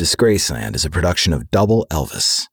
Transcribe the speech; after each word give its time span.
Disgraceland 0.00 0.76
is 0.76 0.84
a 0.84 0.90
production 0.90 1.32
of 1.32 1.50
Double 1.50 1.84
Elvis. 1.90 2.46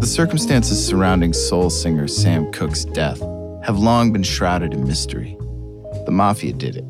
The 0.00 0.06
circumstances 0.08 0.84
surrounding 0.84 1.32
soul 1.32 1.70
singer 1.70 2.08
Sam 2.08 2.50
Cooke's 2.50 2.84
death 2.84 3.20
have 3.62 3.78
long 3.78 4.12
been 4.12 4.24
shrouded 4.24 4.74
in 4.74 4.84
mystery. 4.88 5.36
The 6.04 6.10
mafia 6.10 6.52
did 6.52 6.74
it. 6.74 6.84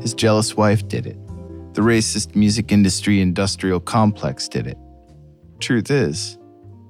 His 0.00 0.14
jealous 0.14 0.56
wife 0.56 0.86
did 0.86 1.04
it. 1.04 1.16
The 1.72 1.82
racist 1.82 2.34
music 2.34 2.72
industry 2.72 3.20
industrial 3.20 3.80
complex 3.80 4.48
did 4.48 4.66
it. 4.66 4.76
Truth 5.60 5.90
is, 5.90 6.38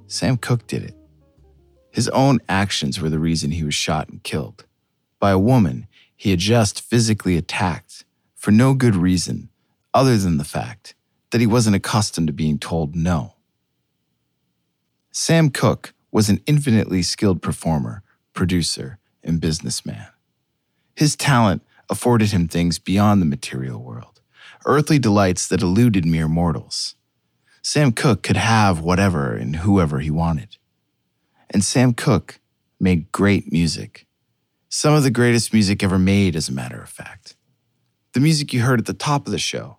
Sam 0.06 0.36
Cooke 0.36 0.66
did 0.66 0.82
it. 0.82 0.94
His 1.90 2.08
own 2.08 2.38
actions 2.48 3.00
were 3.00 3.10
the 3.10 3.18
reason 3.18 3.50
he 3.50 3.64
was 3.64 3.74
shot 3.74 4.08
and 4.08 4.22
killed 4.22 4.64
by 5.18 5.30
a 5.30 5.38
woman 5.38 5.86
he 6.16 6.30
had 6.30 6.38
just 6.38 6.80
physically 6.80 7.36
attacked 7.36 8.04
for 8.34 8.50
no 8.50 8.74
good 8.74 8.96
reason 8.96 9.50
other 9.92 10.16
than 10.16 10.38
the 10.38 10.44
fact 10.44 10.94
that 11.30 11.40
he 11.40 11.46
wasn't 11.46 11.76
accustomed 11.76 12.26
to 12.26 12.32
being 12.32 12.58
told 12.58 12.96
no. 12.96 13.34
Sam 15.12 15.50
Cooke 15.50 15.92
was 16.10 16.28
an 16.28 16.40
infinitely 16.46 17.02
skilled 17.02 17.42
performer, 17.42 18.02
producer, 18.32 18.98
and 19.22 19.40
businessman. 19.40 20.08
His 20.96 21.16
talent 21.16 21.62
afforded 21.88 22.30
him 22.30 22.48
things 22.48 22.78
beyond 22.78 23.20
the 23.20 23.26
material 23.26 23.82
world, 23.82 24.19
earthly 24.64 24.98
delights 24.98 25.46
that 25.48 25.62
eluded 25.62 26.04
mere 26.04 26.28
mortals. 26.28 26.94
Sam 27.62 27.92
Cooke 27.92 28.22
could 28.22 28.36
have 28.36 28.80
whatever 28.80 29.34
and 29.34 29.56
whoever 29.56 30.00
he 30.00 30.10
wanted. 30.10 30.56
And 31.50 31.64
Sam 31.64 31.92
Cooke 31.92 32.40
made 32.78 33.12
great 33.12 33.52
music. 33.52 34.06
Some 34.68 34.94
of 34.94 35.02
the 35.02 35.10
greatest 35.10 35.52
music 35.52 35.82
ever 35.82 35.98
made, 35.98 36.36
as 36.36 36.48
a 36.48 36.52
matter 36.52 36.80
of 36.80 36.88
fact. 36.88 37.36
The 38.12 38.20
music 38.20 38.52
you 38.52 38.62
heard 38.62 38.80
at 38.80 38.86
the 38.86 38.94
top 38.94 39.26
of 39.26 39.32
the 39.32 39.38
show, 39.38 39.78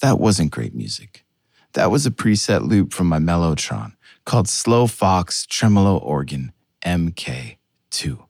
that 0.00 0.18
wasn't 0.18 0.50
great 0.50 0.74
music. 0.74 1.24
That 1.72 1.90
was 1.90 2.06
a 2.06 2.10
preset 2.10 2.68
loop 2.68 2.92
from 2.92 3.08
my 3.08 3.18
Mellotron 3.18 3.94
called 4.24 4.48
Slow 4.48 4.86
Fox 4.86 5.46
Tremolo 5.46 5.96
Organ 5.96 6.52
MK2. 6.84 8.26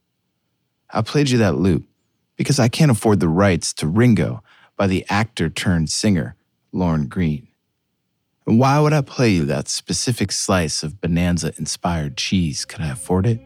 I 0.91 1.03
played 1.03 1.31
you 1.31 1.39
that 1.39 1.57
loop 1.57 1.85
because 2.37 2.59
I 2.59 2.69
can't 2.69 2.91
afford 2.91 3.21
the 3.21 3.29
rights 3.29 3.73
to 3.75 3.87
Ringo 3.87 4.43
by 4.77 4.87
the 4.87 5.05
actor 5.09 5.49
turned 5.49 5.91
singer 5.91 6.37
Lorne 6.73 7.07
Greene. 7.07 7.49
And 8.47 8.59
why 8.59 8.79
would 8.79 8.93
I 8.93 9.01
play 9.01 9.31
you 9.31 9.45
that 9.47 9.69
specific 9.69 10.31
slice 10.31 10.83
of 10.83 11.01
Bonanza 11.01 11.53
inspired 11.57 12.17
cheese? 12.17 12.65
Could 12.65 12.83
I 12.83 12.91
afford 12.91 13.27
it? 13.27 13.41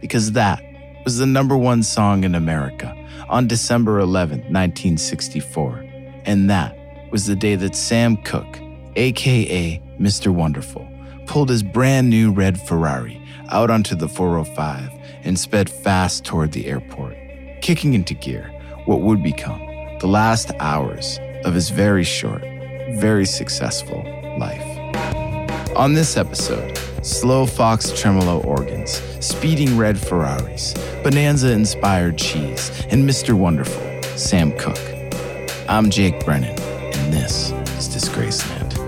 Because 0.00 0.32
that 0.32 0.62
was 1.04 1.18
the 1.18 1.26
number 1.26 1.56
one 1.56 1.82
song 1.82 2.24
in 2.24 2.34
America 2.34 2.94
on 3.28 3.46
December 3.46 3.98
11, 3.98 4.38
1964. 4.38 5.84
And 6.24 6.48
that 6.48 6.76
was 7.10 7.26
the 7.26 7.36
day 7.36 7.56
that 7.56 7.76
Sam 7.76 8.16
Cooke, 8.18 8.58
aka 8.96 9.82
Mr. 10.00 10.32
Wonderful, 10.32 10.88
pulled 11.26 11.50
his 11.50 11.62
brand 11.62 12.08
new 12.08 12.32
red 12.32 12.58
Ferrari 12.58 13.20
out 13.50 13.70
onto 13.70 13.94
the 13.94 14.08
405 14.08 14.90
and 15.24 15.38
sped 15.38 15.68
fast 15.68 16.24
toward 16.24 16.52
the 16.52 16.66
airport, 16.66 17.16
kicking 17.60 17.92
into 17.92 18.14
gear 18.14 18.50
what 18.86 19.00
would 19.00 19.22
become 19.22 19.63
the 20.00 20.06
last 20.06 20.50
hours 20.60 21.18
of 21.44 21.54
his 21.54 21.70
very 21.70 22.04
short, 22.04 22.42
very 22.90 23.26
successful 23.26 24.02
life. 24.38 24.66
On 25.76 25.92
this 25.94 26.16
episode, 26.16 26.78
slow 27.02 27.46
fox 27.46 27.90
tremolo 27.92 28.40
organs, 28.42 29.02
speeding 29.20 29.76
red 29.76 29.98
Ferraris, 29.98 30.74
bonanza 31.02 31.52
inspired 31.52 32.16
cheese, 32.16 32.70
and 32.90 33.08
Mr. 33.08 33.34
Wonderful, 33.34 34.02
Sam 34.16 34.52
Cooke. 34.58 34.78
I'm 35.68 35.90
Jake 35.90 36.24
Brennan, 36.24 36.58
and 36.58 37.12
this 37.12 37.50
is 37.78 37.88
Disgraceland. 37.88 38.83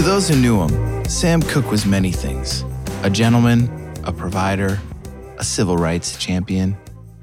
To 0.00 0.06
those 0.06 0.30
who 0.30 0.36
knew 0.36 0.62
him, 0.62 1.04
Sam 1.04 1.42
Cooke 1.42 1.70
was 1.70 1.84
many 1.84 2.10
things 2.10 2.64
a 3.02 3.10
gentleman, 3.10 3.68
a 4.02 4.10
provider, 4.10 4.80
a 5.36 5.44
civil 5.44 5.76
rights 5.76 6.16
champion, 6.16 6.74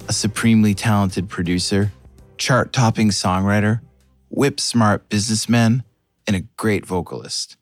a 0.08 0.14
supremely 0.14 0.76
talented 0.76 1.28
producer, 1.28 1.92
chart 2.38 2.74
topping 2.74 3.10
songwriter, 3.10 3.82
whip 4.30 4.60
smart 4.60 5.10
businessman, 5.10 5.84
and 6.28 6.36
a 6.36 6.42
great 6.56 6.86
vocalist. 6.86 7.58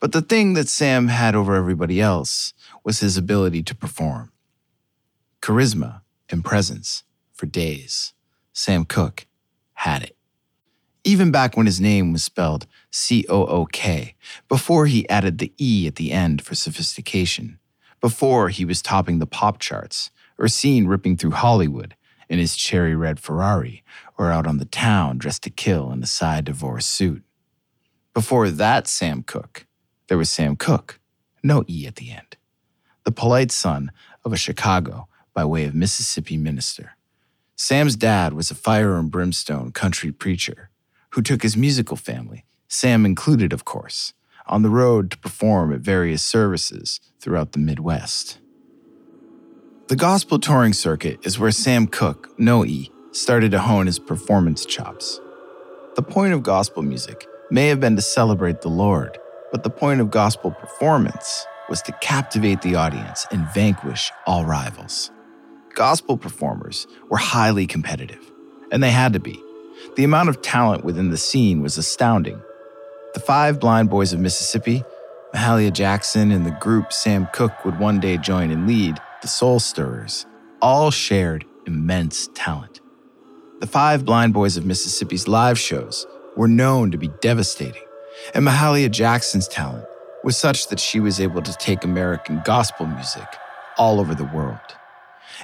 But 0.00 0.12
the 0.12 0.20
thing 0.20 0.52
that 0.52 0.68
Sam 0.68 1.08
had 1.08 1.34
over 1.34 1.54
everybody 1.54 1.98
else 1.98 2.52
was 2.84 3.00
his 3.00 3.16
ability 3.16 3.62
to 3.62 3.74
perform. 3.74 4.32
Charisma 5.40 6.02
and 6.28 6.44
presence 6.44 7.04
for 7.32 7.46
days. 7.46 8.12
Sam 8.52 8.84
Cooke 8.84 9.26
had 9.72 10.02
it 10.02 10.15
even 11.06 11.30
back 11.30 11.56
when 11.56 11.66
his 11.66 11.80
name 11.80 12.12
was 12.12 12.24
spelled 12.24 12.66
C 12.90 13.24
O 13.28 13.46
O 13.46 13.66
K, 13.66 14.16
before 14.48 14.86
he 14.86 15.08
added 15.08 15.38
the 15.38 15.52
E 15.56 15.86
at 15.86 15.94
the 15.94 16.10
end 16.10 16.42
for 16.42 16.56
sophistication, 16.56 17.60
before 18.00 18.48
he 18.48 18.64
was 18.64 18.82
topping 18.82 19.20
the 19.20 19.26
pop 19.26 19.60
charts, 19.60 20.10
or 20.36 20.48
seen 20.48 20.88
ripping 20.88 21.16
through 21.16 21.30
Hollywood 21.30 21.94
in 22.28 22.40
his 22.40 22.56
cherry 22.56 22.96
red 22.96 23.20
Ferrari, 23.20 23.84
or 24.18 24.32
out 24.32 24.48
on 24.48 24.58
the 24.58 24.64
town 24.64 25.16
dressed 25.16 25.44
to 25.44 25.50
kill 25.50 25.92
in 25.92 26.02
a 26.02 26.06
side 26.06 26.44
divorce 26.44 26.84
suit. 26.84 27.22
Before 28.12 28.50
that 28.50 28.88
Sam 28.88 29.22
Cooke, 29.22 29.64
there 30.08 30.18
was 30.18 30.28
Sam 30.28 30.56
Cooke, 30.56 30.98
no 31.40 31.64
E 31.68 31.86
at 31.86 31.96
the 31.96 32.10
end, 32.10 32.36
the 33.04 33.12
polite 33.12 33.52
son 33.52 33.92
of 34.24 34.32
a 34.32 34.36
Chicago 34.36 35.06
by 35.32 35.44
way 35.44 35.66
of 35.66 35.74
Mississippi 35.74 36.36
minister. 36.36 36.96
Sam's 37.54 37.94
dad 37.94 38.32
was 38.32 38.50
a 38.50 38.56
fire 38.56 38.98
and 38.98 39.08
brimstone 39.08 39.70
country 39.70 40.10
preacher 40.10 40.70
who 41.16 41.22
took 41.22 41.42
his 41.42 41.56
musical 41.56 41.96
family, 41.96 42.44
Sam 42.68 43.06
included, 43.06 43.54
of 43.54 43.64
course, 43.64 44.12
on 44.46 44.60
the 44.60 44.68
road 44.68 45.10
to 45.10 45.18
perform 45.18 45.72
at 45.72 45.80
various 45.80 46.22
services 46.22 47.00
throughout 47.20 47.52
the 47.52 47.58
Midwest. 47.58 48.38
The 49.88 49.96
gospel 49.96 50.38
touring 50.38 50.74
circuit 50.74 51.20
is 51.24 51.38
where 51.38 51.50
Sam 51.50 51.86
Cooke, 51.86 52.38
no 52.38 52.66
E, 52.66 52.90
started 53.12 53.50
to 53.52 53.60
hone 53.60 53.86
his 53.86 53.98
performance 53.98 54.66
chops. 54.66 55.18
The 55.94 56.02
point 56.02 56.34
of 56.34 56.42
gospel 56.42 56.82
music 56.82 57.26
may 57.50 57.68
have 57.68 57.80
been 57.80 57.96
to 57.96 58.02
celebrate 58.02 58.60
the 58.60 58.68
Lord, 58.68 59.16
but 59.52 59.62
the 59.62 59.70
point 59.70 60.02
of 60.02 60.10
gospel 60.10 60.50
performance 60.50 61.46
was 61.70 61.80
to 61.82 61.92
captivate 62.02 62.60
the 62.60 62.74
audience 62.74 63.26
and 63.30 63.48
vanquish 63.54 64.12
all 64.26 64.44
rivals. 64.44 65.10
Gospel 65.74 66.18
performers 66.18 66.86
were 67.08 67.16
highly 67.16 67.66
competitive, 67.66 68.30
and 68.70 68.82
they 68.82 68.90
had 68.90 69.14
to 69.14 69.20
be 69.20 69.42
the 69.96 70.04
amount 70.04 70.28
of 70.28 70.42
talent 70.42 70.84
within 70.84 71.10
the 71.10 71.16
scene 71.16 71.62
was 71.62 71.78
astounding. 71.78 72.40
The 73.14 73.20
five 73.20 73.58
blind 73.58 73.88
boys 73.88 74.12
of 74.12 74.20
Mississippi, 74.20 74.84
Mahalia 75.34 75.72
Jackson, 75.72 76.30
and 76.30 76.44
the 76.44 76.50
group 76.50 76.92
Sam 76.92 77.26
Cooke 77.32 77.64
would 77.64 77.78
one 77.78 77.98
day 77.98 78.18
join 78.18 78.50
and 78.50 78.66
lead, 78.66 78.98
the 79.22 79.28
Soul 79.28 79.58
Stirrers, 79.58 80.26
all 80.60 80.90
shared 80.90 81.46
immense 81.66 82.28
talent. 82.34 82.80
The 83.60 83.66
five 83.66 84.04
blind 84.04 84.34
boys 84.34 84.58
of 84.58 84.66
Mississippi's 84.66 85.26
live 85.26 85.58
shows 85.58 86.06
were 86.36 86.48
known 86.48 86.90
to 86.90 86.98
be 86.98 87.08
devastating, 87.22 87.82
and 88.34 88.46
Mahalia 88.46 88.90
Jackson's 88.90 89.48
talent 89.48 89.86
was 90.22 90.36
such 90.36 90.68
that 90.68 90.78
she 90.78 91.00
was 91.00 91.20
able 91.20 91.40
to 91.40 91.52
take 91.54 91.84
American 91.84 92.42
gospel 92.44 92.86
music 92.86 93.26
all 93.78 93.98
over 93.98 94.14
the 94.14 94.24
world. 94.24 94.58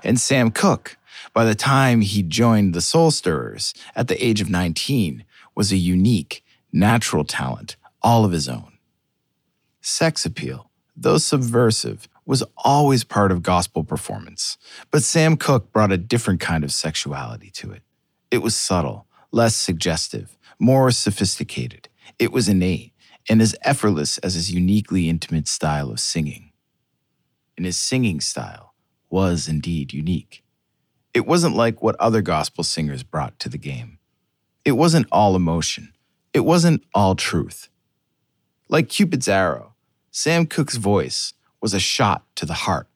And 0.04 0.20
Sam 0.20 0.50
Cooke, 0.50 0.98
by 1.32 1.44
the 1.44 1.54
time 1.54 2.00
he 2.00 2.22
joined 2.22 2.74
the 2.74 2.80
Soul 2.80 3.10
Stirrers 3.10 3.74
at 3.96 4.08
the 4.08 4.24
age 4.24 4.40
of 4.40 4.50
19, 4.50 5.24
was 5.54 5.72
a 5.72 5.76
unique, 5.76 6.44
natural 6.72 7.24
talent 7.24 7.76
all 8.02 8.24
of 8.24 8.32
his 8.32 8.48
own. 8.48 8.78
Sex 9.80 10.24
appeal, 10.26 10.70
though 10.96 11.18
subversive, 11.18 12.08
was 12.24 12.44
always 12.56 13.04
part 13.04 13.32
of 13.32 13.42
gospel 13.42 13.84
performance, 13.84 14.56
but 14.90 15.02
Sam 15.02 15.36
Cooke 15.36 15.72
brought 15.72 15.92
a 15.92 15.98
different 15.98 16.40
kind 16.40 16.64
of 16.64 16.72
sexuality 16.72 17.50
to 17.50 17.72
it. 17.72 17.82
It 18.30 18.38
was 18.38 18.54
subtle, 18.54 19.06
less 19.30 19.56
suggestive, 19.56 20.36
more 20.58 20.90
sophisticated. 20.90 21.88
It 22.18 22.32
was 22.32 22.48
innate 22.48 22.92
and 23.28 23.40
as 23.40 23.56
effortless 23.62 24.18
as 24.18 24.34
his 24.34 24.52
uniquely 24.52 25.08
intimate 25.08 25.48
style 25.48 25.90
of 25.90 26.00
singing. 26.00 26.52
And 27.56 27.66
his 27.66 27.76
singing 27.76 28.20
style 28.20 28.74
was 29.10 29.48
indeed 29.48 29.92
unique. 29.92 30.41
It 31.14 31.26
wasn't 31.26 31.56
like 31.56 31.82
what 31.82 31.96
other 31.96 32.22
gospel 32.22 32.64
singers 32.64 33.02
brought 33.02 33.38
to 33.40 33.48
the 33.48 33.58
game. 33.58 33.98
It 34.64 34.72
wasn't 34.72 35.06
all 35.12 35.36
emotion. 35.36 35.92
It 36.32 36.40
wasn't 36.40 36.84
all 36.94 37.14
truth. 37.14 37.68
Like 38.68 38.88
Cupid's 38.88 39.28
arrow, 39.28 39.74
Sam 40.10 40.46
Cooke's 40.46 40.76
voice 40.76 41.34
was 41.60 41.74
a 41.74 41.80
shot 41.80 42.24
to 42.36 42.46
the 42.46 42.54
heart. 42.54 42.88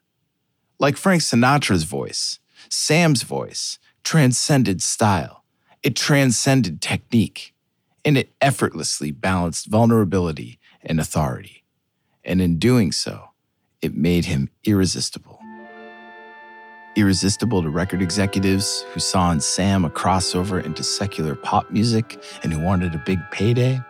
Like 0.78 0.96
Frank 0.96 1.22
Sinatra's 1.22 1.84
voice, 1.84 2.38
Sam's 2.68 3.22
voice 3.22 3.78
transcended 4.06 4.80
style. 4.82 5.42
It 5.82 5.96
transcended 5.96 6.80
technique, 6.80 7.54
and 8.04 8.16
it 8.16 8.32
effortlessly 8.40 9.10
balanced 9.10 9.66
vulnerability 9.66 10.58
and 10.82 11.00
authority. 11.00 11.64
And 12.24 12.40
in 12.40 12.58
doing 12.58 12.92
so, 12.92 13.30
it 13.82 13.94
made 13.94 14.26
him 14.26 14.48
irresistible. 14.64 15.35
Irresistible 16.96 17.62
to 17.62 17.70
record 17.70 18.02
executives 18.02 18.84
who 18.92 19.00
saw 19.00 19.30
in 19.30 19.40
Sam 19.40 19.84
a 19.84 19.90
crossover 19.90 20.64
into 20.64 20.82
secular 20.82 21.34
pop 21.34 21.70
music 21.70 22.22
and 22.42 22.52
who 22.52 22.58
wanted 22.58 22.94
a 22.94 22.98
big 22.98 23.20
payday 23.30 23.80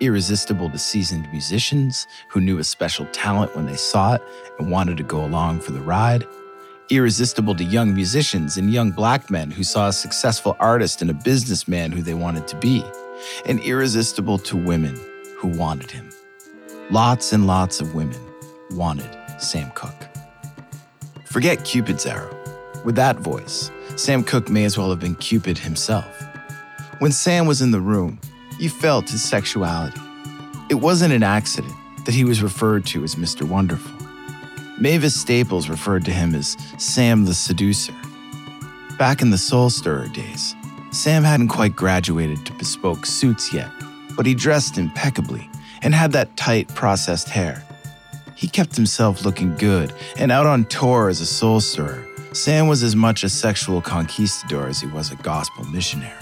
irresistible 0.00 0.70
to 0.70 0.78
seasoned 0.78 1.30
musicians 1.30 2.06
who 2.28 2.40
knew 2.40 2.58
a 2.58 2.64
special 2.64 3.06
talent 3.06 3.54
when 3.56 3.66
they 3.66 3.76
saw 3.76 4.14
it 4.14 4.22
and 4.58 4.70
wanted 4.70 4.96
to 4.96 5.02
go 5.02 5.24
along 5.24 5.60
for 5.60 5.72
the 5.72 5.80
ride, 5.80 6.24
irresistible 6.90 7.54
to 7.54 7.64
young 7.64 7.94
musicians 7.94 8.56
and 8.56 8.72
young 8.72 8.90
black 8.90 9.30
men 9.30 9.50
who 9.50 9.64
saw 9.64 9.88
a 9.88 9.92
successful 9.92 10.56
artist 10.60 11.02
and 11.02 11.10
a 11.10 11.14
businessman 11.14 11.92
who 11.92 12.02
they 12.02 12.14
wanted 12.14 12.46
to 12.46 12.56
be, 12.56 12.84
and 13.46 13.60
irresistible 13.60 14.38
to 14.38 14.56
women 14.56 14.98
who 15.38 15.48
wanted 15.48 15.90
him. 15.90 16.10
Lots 16.90 17.32
and 17.32 17.46
lots 17.46 17.80
of 17.80 17.94
women 17.94 18.20
wanted 18.72 19.10
Sam 19.40 19.70
Cooke. 19.74 20.08
Forget 21.24 21.64
Cupid's 21.64 22.06
arrow. 22.06 22.35
With 22.86 22.94
that 22.94 23.18
voice, 23.18 23.72
Sam 23.96 24.22
Cooke 24.22 24.48
may 24.48 24.62
as 24.62 24.78
well 24.78 24.90
have 24.90 25.00
been 25.00 25.16
Cupid 25.16 25.58
himself. 25.58 26.06
When 27.00 27.10
Sam 27.10 27.44
was 27.48 27.60
in 27.60 27.72
the 27.72 27.80
room, 27.80 28.20
you 28.60 28.70
felt 28.70 29.10
his 29.10 29.24
sexuality. 29.24 30.00
It 30.70 30.76
wasn't 30.76 31.12
an 31.12 31.24
accident 31.24 31.74
that 32.04 32.14
he 32.14 32.22
was 32.22 32.44
referred 32.44 32.86
to 32.86 33.02
as 33.02 33.16
Mr. 33.16 33.42
Wonderful. 33.42 33.92
Mavis 34.78 35.20
Staples 35.20 35.68
referred 35.68 36.04
to 36.04 36.12
him 36.12 36.32
as 36.32 36.56
Sam 36.78 37.24
the 37.24 37.34
Seducer. 37.34 37.92
Back 38.96 39.20
in 39.20 39.30
the 39.30 39.36
Soul 39.36 39.68
Stirrer 39.68 40.06
days, 40.06 40.54
Sam 40.92 41.24
hadn't 41.24 41.48
quite 41.48 41.74
graduated 41.74 42.46
to 42.46 42.52
bespoke 42.52 43.04
suits 43.04 43.52
yet, 43.52 43.70
but 44.16 44.26
he 44.26 44.34
dressed 44.34 44.78
impeccably 44.78 45.50
and 45.82 45.92
had 45.92 46.12
that 46.12 46.36
tight, 46.36 46.68
processed 46.68 47.30
hair. 47.30 47.64
He 48.36 48.46
kept 48.46 48.76
himself 48.76 49.24
looking 49.24 49.56
good, 49.56 49.92
and 50.16 50.30
out 50.30 50.46
on 50.46 50.66
tour 50.66 51.08
as 51.08 51.20
a 51.20 51.26
soul 51.26 51.60
stirrer, 51.60 52.05
Sam 52.36 52.68
was 52.68 52.82
as 52.82 52.94
much 52.94 53.24
a 53.24 53.30
sexual 53.30 53.80
conquistador 53.80 54.68
as 54.68 54.78
he 54.78 54.86
was 54.86 55.10
a 55.10 55.16
gospel 55.16 55.64
missionary. 55.64 56.12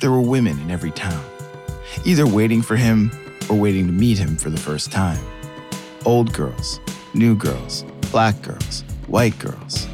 There 0.00 0.10
were 0.10 0.20
women 0.20 0.58
in 0.58 0.72
every 0.72 0.90
town, 0.90 1.24
either 2.04 2.26
waiting 2.26 2.62
for 2.62 2.74
him 2.74 3.12
or 3.48 3.54
waiting 3.54 3.86
to 3.86 3.92
meet 3.92 4.18
him 4.18 4.36
for 4.36 4.50
the 4.50 4.58
first 4.58 4.90
time. 4.90 5.24
Old 6.04 6.32
girls, 6.32 6.80
new 7.14 7.36
girls, 7.36 7.84
black 8.10 8.42
girls, 8.42 8.82
white 9.06 9.38
girls. 9.38 9.86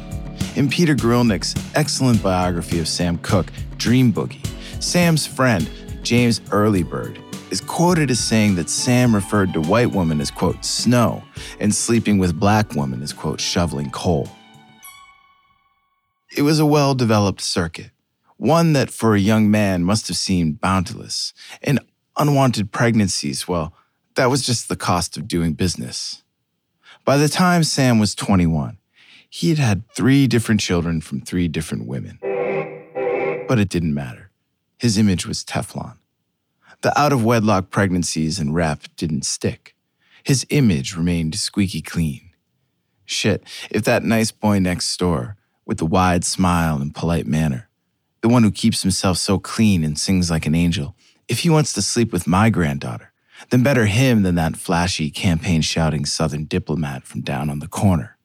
In 0.55 0.67
Peter 0.67 0.95
Guralnick's 0.95 1.53
excellent 1.75 2.23
biography 2.23 2.79
of 2.79 2.87
Sam 2.87 3.19
Cooke, 3.19 3.51
Dream 3.77 4.11
Boogie, 4.11 4.43
Sam's 4.81 5.27
friend, 5.27 5.69
James 6.01 6.39
Earlybird, 6.49 7.21
is 7.51 7.61
quoted 7.61 8.09
as 8.09 8.19
saying 8.19 8.55
that 8.55 8.71
Sam 8.71 9.13
referred 9.13 9.53
to 9.53 9.61
white 9.61 9.91
women 9.91 10.19
as, 10.19 10.31
quote, 10.31 10.65
snow, 10.65 11.23
and 11.59 11.73
sleeping 11.75 12.17
with 12.17 12.39
black 12.39 12.73
women 12.73 13.03
as, 13.03 13.13
quote, 13.13 13.39
shoveling 13.39 13.91
coal. 13.91 14.27
It 16.35 16.41
was 16.41 16.59
a 16.59 16.65
well 16.65 16.95
developed 16.95 17.41
circuit 17.41 17.91
one 18.43 18.73
that 18.73 18.89
for 18.89 19.15
a 19.15 19.19
young 19.19 19.49
man 19.49 19.83
must 19.83 20.09
have 20.09 20.17
seemed 20.17 20.59
boundless. 20.59 21.33
and 21.61 21.79
unwanted 22.17 22.71
pregnancies, 22.71 23.47
well, 23.47 23.73
that 24.15 24.29
was 24.29 24.45
just 24.45 24.67
the 24.67 24.75
cost 24.75 25.17
of 25.17 25.27
doing 25.27 25.53
business. 25.53 26.23
By 27.05 27.17
the 27.17 27.29
time 27.29 27.63
Sam 27.63 27.99
was 27.99 28.13
21, 28.13 28.77
he 29.29 29.49
had 29.49 29.57
had 29.57 29.89
three 29.89 30.27
different 30.27 30.61
children 30.61 31.01
from 31.01 31.21
three 31.21 31.47
different 31.47 31.87
women. 31.87 32.19
But 33.47 33.59
it 33.59 33.69
didn't 33.69 33.93
matter. 33.93 34.29
His 34.77 34.97
image 34.97 35.25
was 35.25 35.43
Teflon. 35.43 35.97
The 36.81 36.97
out 36.99 37.13
of 37.13 37.23
wedlock 37.23 37.71
pregnancies 37.71 38.39
and 38.39 38.53
rap 38.53 38.83
didn't 38.97 39.25
stick. 39.25 39.75
His 40.23 40.45
image 40.49 40.95
remained 40.95 41.35
squeaky 41.35 41.81
clean. 41.81 42.29
Shit, 43.05 43.43
if 43.71 43.83
that 43.85 44.03
nice 44.03 44.31
boy 44.31 44.59
next 44.59 44.95
door, 44.97 45.37
with 45.65 45.77
the 45.77 45.85
wide 45.85 46.25
smile 46.25 46.81
and 46.81 46.95
polite 46.95 47.27
manner, 47.27 47.69
the 48.21 48.29
one 48.29 48.43
who 48.43 48.51
keeps 48.51 48.81
himself 48.81 49.17
so 49.17 49.39
clean 49.39 49.83
and 49.83 49.97
sings 49.97 50.31
like 50.31 50.45
an 50.45 50.55
angel, 50.55 50.95
if 51.27 51.39
he 51.39 51.49
wants 51.49 51.73
to 51.73 51.81
sleep 51.81 52.11
with 52.11 52.27
my 52.27 52.49
granddaughter, 52.49 53.11
then 53.49 53.63
better 53.63 53.85
him 53.85 54.23
than 54.23 54.35
that 54.35 54.55
flashy, 54.55 55.09
campaign 55.09 55.61
shouting 55.61 56.05
Southern 56.05 56.45
diplomat 56.45 57.03
from 57.03 57.21
down 57.21 57.49
on 57.49 57.59
the 57.59 57.67
corner. 57.67 58.17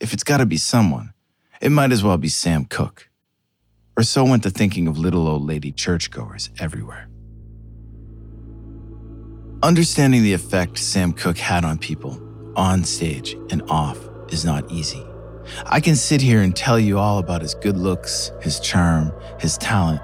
If 0.00 0.12
it's 0.12 0.24
got 0.24 0.38
to 0.38 0.46
be 0.46 0.56
someone, 0.56 1.12
it 1.60 1.70
might 1.70 1.92
as 1.92 2.02
well 2.02 2.18
be 2.18 2.28
Sam 2.28 2.64
Cooke. 2.64 3.08
Or 3.96 4.02
so 4.02 4.24
went 4.24 4.42
the 4.42 4.50
thinking 4.50 4.88
of 4.88 4.98
little 4.98 5.28
old 5.28 5.46
lady 5.46 5.70
churchgoers 5.70 6.50
everywhere. 6.58 7.08
Understanding 9.62 10.22
the 10.22 10.32
effect 10.32 10.78
Sam 10.78 11.12
Cooke 11.12 11.38
had 11.38 11.64
on 11.64 11.78
people, 11.78 12.20
on 12.56 12.84
stage 12.84 13.36
and 13.50 13.62
off, 13.68 13.98
is 14.28 14.44
not 14.44 14.68
easy. 14.70 15.04
I 15.66 15.80
can 15.80 15.96
sit 15.96 16.20
here 16.20 16.40
and 16.40 16.54
tell 16.54 16.78
you 16.78 16.98
all 16.98 17.18
about 17.18 17.42
his 17.42 17.54
good 17.54 17.76
looks, 17.76 18.32
his 18.40 18.60
charm, 18.60 19.12
his 19.38 19.58
talent, 19.58 20.00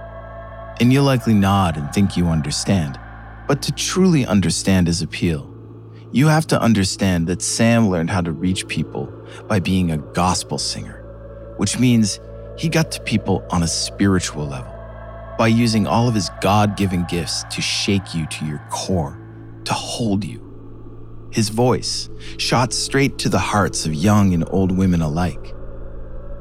and 0.80 0.92
you'll 0.92 1.04
likely 1.04 1.34
nod 1.34 1.76
and 1.76 1.92
think 1.92 2.16
you 2.16 2.26
understand. 2.26 2.98
But 3.46 3.62
to 3.62 3.72
truly 3.72 4.26
understand 4.26 4.86
his 4.86 5.02
appeal, 5.02 5.52
you 6.12 6.28
have 6.28 6.46
to 6.48 6.60
understand 6.60 7.26
that 7.26 7.42
Sam 7.42 7.88
learned 7.88 8.10
how 8.10 8.20
to 8.22 8.32
reach 8.32 8.66
people 8.68 9.12
by 9.46 9.60
being 9.60 9.90
a 9.90 9.98
gospel 9.98 10.58
singer, 10.58 11.04
which 11.58 11.78
means 11.78 12.20
he 12.56 12.68
got 12.68 12.90
to 12.92 13.02
people 13.02 13.44
on 13.50 13.62
a 13.62 13.68
spiritual 13.68 14.46
level 14.46 14.74
by 15.38 15.48
using 15.48 15.86
all 15.86 16.08
of 16.08 16.14
his 16.14 16.30
God 16.40 16.76
given 16.76 17.04
gifts 17.08 17.44
to 17.44 17.60
shake 17.60 18.14
you 18.14 18.26
to 18.26 18.44
your 18.44 18.62
core, 18.70 19.20
to 19.64 19.72
hold 19.72 20.24
you 20.24 20.47
his 21.30 21.48
voice 21.48 22.08
shot 22.36 22.72
straight 22.72 23.18
to 23.18 23.28
the 23.28 23.38
hearts 23.38 23.86
of 23.86 23.94
young 23.94 24.34
and 24.34 24.44
old 24.48 24.76
women 24.76 25.02
alike. 25.02 25.54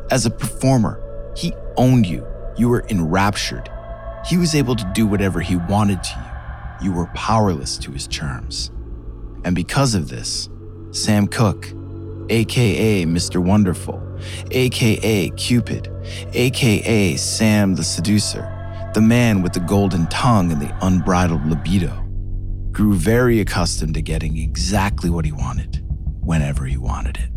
As 0.09 0.25
a 0.25 0.31
performer, 0.31 1.01
he 1.35 1.53
owned 1.75 2.05
you. 2.05 2.25
You 2.57 2.69
were 2.69 2.85
enraptured. 2.89 3.69
He 4.25 4.37
was 4.37 4.55
able 4.55 4.75
to 4.75 4.91
do 4.93 5.05
whatever 5.05 5.41
he 5.41 5.55
wanted 5.55 6.03
to 6.03 6.15
you. 6.81 6.87
You 6.87 6.93
were 6.93 7.07
powerless 7.07 7.77
to 7.79 7.91
his 7.91 8.07
charms. 8.07 8.71
And 9.43 9.55
because 9.55 9.95
of 9.95 10.09
this, 10.09 10.49
Sam 10.91 11.27
Cooke, 11.27 11.67
aka 12.29 13.05
Mr. 13.05 13.43
Wonderful, 13.43 14.01
aka 14.51 15.29
Cupid, 15.31 15.91
aka 16.33 17.15
Sam 17.15 17.75
the 17.75 17.83
Seducer, 17.83 18.91
the 18.93 19.01
man 19.01 19.41
with 19.41 19.53
the 19.53 19.59
golden 19.59 20.07
tongue 20.07 20.51
and 20.51 20.61
the 20.61 20.75
unbridled 20.81 21.45
libido, 21.45 22.06
grew 22.77 22.93
very 22.93 23.39
accustomed 23.39 23.95
to 23.95 24.03
getting 24.03 24.37
exactly 24.37 25.09
what 25.09 25.25
he 25.25 25.31
wanted 25.31 25.83
whenever 26.21 26.65
he 26.65 26.77
wanted 26.77 27.17
it. 27.17 27.36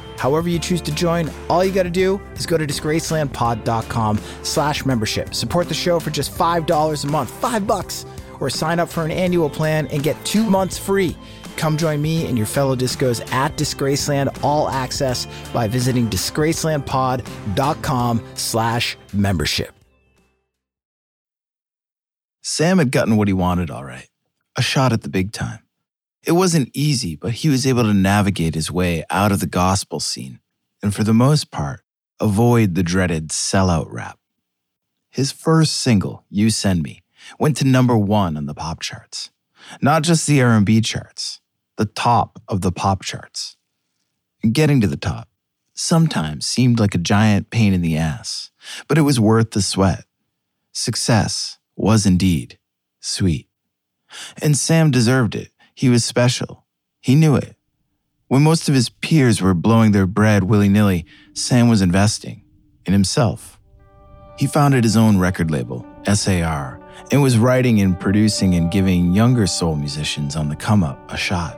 However 0.21 0.49
you 0.49 0.59
choose 0.59 0.81
to 0.81 0.93
join, 0.93 1.31
all 1.49 1.65
you 1.65 1.71
got 1.71 1.81
to 1.83 1.89
do 1.89 2.21
is 2.35 2.45
go 2.45 2.55
to 2.55 2.67
disgracelandpod.com 2.67 4.19
slash 4.43 4.85
membership. 4.85 5.33
Support 5.33 5.67
the 5.67 5.73
show 5.73 5.99
for 5.99 6.11
just 6.11 6.31
$5 6.37 7.03
a 7.03 7.07
month, 7.07 7.31
five 7.31 7.65
bucks, 7.65 8.05
or 8.39 8.47
sign 8.47 8.79
up 8.79 8.87
for 8.87 9.03
an 9.03 9.09
annual 9.09 9.49
plan 9.49 9.87
and 9.87 10.03
get 10.03 10.23
two 10.23 10.47
months 10.47 10.77
free. 10.77 11.17
Come 11.57 11.75
join 11.75 12.03
me 12.03 12.27
and 12.27 12.37
your 12.37 12.45
fellow 12.45 12.75
discos 12.75 13.27
at 13.33 13.57
Disgraceland 13.57 14.43
All 14.43 14.69
Access 14.69 15.25
by 15.51 15.67
visiting 15.67 16.07
disgracelandpod.com 16.07 18.23
slash 18.35 18.97
membership. 19.13 19.73
Sam 22.43 22.77
had 22.77 22.91
gotten 22.91 23.17
what 23.17 23.27
he 23.27 23.33
wanted 23.33 23.71
all 23.71 23.83
right 23.83 24.07
a 24.55 24.61
shot 24.61 24.93
at 24.93 25.01
the 25.01 25.09
big 25.09 25.31
time. 25.31 25.61
It 26.23 26.33
wasn't 26.33 26.69
easy, 26.73 27.15
but 27.15 27.33
he 27.33 27.49
was 27.49 27.65
able 27.65 27.83
to 27.83 27.93
navigate 27.93 28.53
his 28.53 28.71
way 28.71 29.03
out 29.09 29.31
of 29.31 29.39
the 29.39 29.47
gospel 29.47 29.99
scene 29.99 30.39
and, 30.83 30.93
for 30.93 31.03
the 31.03 31.13
most 31.13 31.51
part, 31.51 31.81
avoid 32.19 32.75
the 32.75 32.83
dreaded 32.83 33.29
sellout 33.29 33.87
rap. 33.89 34.19
His 35.09 35.31
first 35.31 35.73
single, 35.73 36.23
You 36.29 36.49
Send 36.49 36.83
Me, 36.83 37.03
went 37.39 37.57
to 37.57 37.65
number 37.65 37.97
one 37.97 38.37
on 38.37 38.45
the 38.45 38.53
pop 38.53 38.81
charts. 38.81 39.31
Not 39.81 40.03
just 40.03 40.27
the 40.27 40.41
R&B 40.41 40.81
charts, 40.81 41.39
the 41.77 41.85
top 41.85 42.41
of 42.47 42.61
the 42.61 42.71
pop 42.71 43.03
charts. 43.03 43.57
And 44.43 44.53
getting 44.53 44.81
to 44.81 44.87
the 44.87 44.97
top 44.97 45.27
sometimes 45.73 46.45
seemed 46.45 46.79
like 46.79 46.95
a 46.95 46.99
giant 46.99 47.49
pain 47.49 47.73
in 47.73 47.81
the 47.81 47.97
ass, 47.97 48.51
but 48.87 48.97
it 48.97 49.01
was 49.01 49.19
worth 49.19 49.51
the 49.51 49.61
sweat. 49.61 50.05
Success 50.71 51.59
was 51.75 52.05
indeed 52.05 52.57
sweet. 52.99 53.47
And 54.41 54.57
Sam 54.57 54.91
deserved 54.91 55.35
it. 55.35 55.50
He 55.73 55.89
was 55.89 56.05
special. 56.05 56.65
He 57.01 57.15
knew 57.15 57.35
it. 57.35 57.55
When 58.27 58.43
most 58.43 58.69
of 58.69 58.75
his 58.75 58.89
peers 58.89 59.41
were 59.41 59.53
blowing 59.53 59.91
their 59.91 60.07
bread 60.07 60.43
willy 60.43 60.69
nilly, 60.69 61.05
Sam 61.33 61.67
was 61.67 61.81
investing 61.81 62.43
in 62.85 62.93
himself. 62.93 63.59
He 64.37 64.47
founded 64.47 64.83
his 64.83 64.97
own 64.97 65.17
record 65.17 65.51
label, 65.51 65.85
SAR, 66.11 66.79
and 67.11 67.21
was 67.21 67.37
writing 67.37 67.81
and 67.81 67.99
producing 67.99 68.55
and 68.55 68.71
giving 68.71 69.13
younger 69.13 69.47
soul 69.47 69.75
musicians 69.75 70.35
on 70.35 70.49
the 70.49 70.55
come 70.55 70.83
up 70.83 71.11
a 71.11 71.17
shot. 71.17 71.57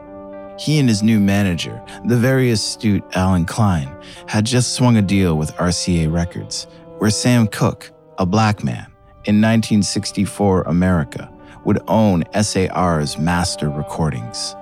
He 0.60 0.80
and 0.80 0.88
his 0.88 1.02
new 1.02 1.20
manager, 1.20 1.82
the 2.06 2.18
very 2.18 2.52
astute 2.52 3.04
Allen 3.14 3.46
Klein, 3.46 3.90
had 4.28 4.46
just 4.46 4.74
swung 4.74 4.98
a 4.98 5.02
deal 5.02 5.38
with 5.38 5.56
RCA 5.56 6.12
Records, 6.12 6.68
where 7.00 7.10
Sam 7.10 7.48
Cooke, 7.48 7.92
a 8.18 8.26
black 8.26 8.64
man, 8.64 8.88
in 9.26 9.42
1964 9.42 10.64
America, 10.64 11.33
would 11.66 11.82
own 11.88 12.24
SAR's 12.42 13.18
master 13.18 13.70
recordings. 13.70 14.56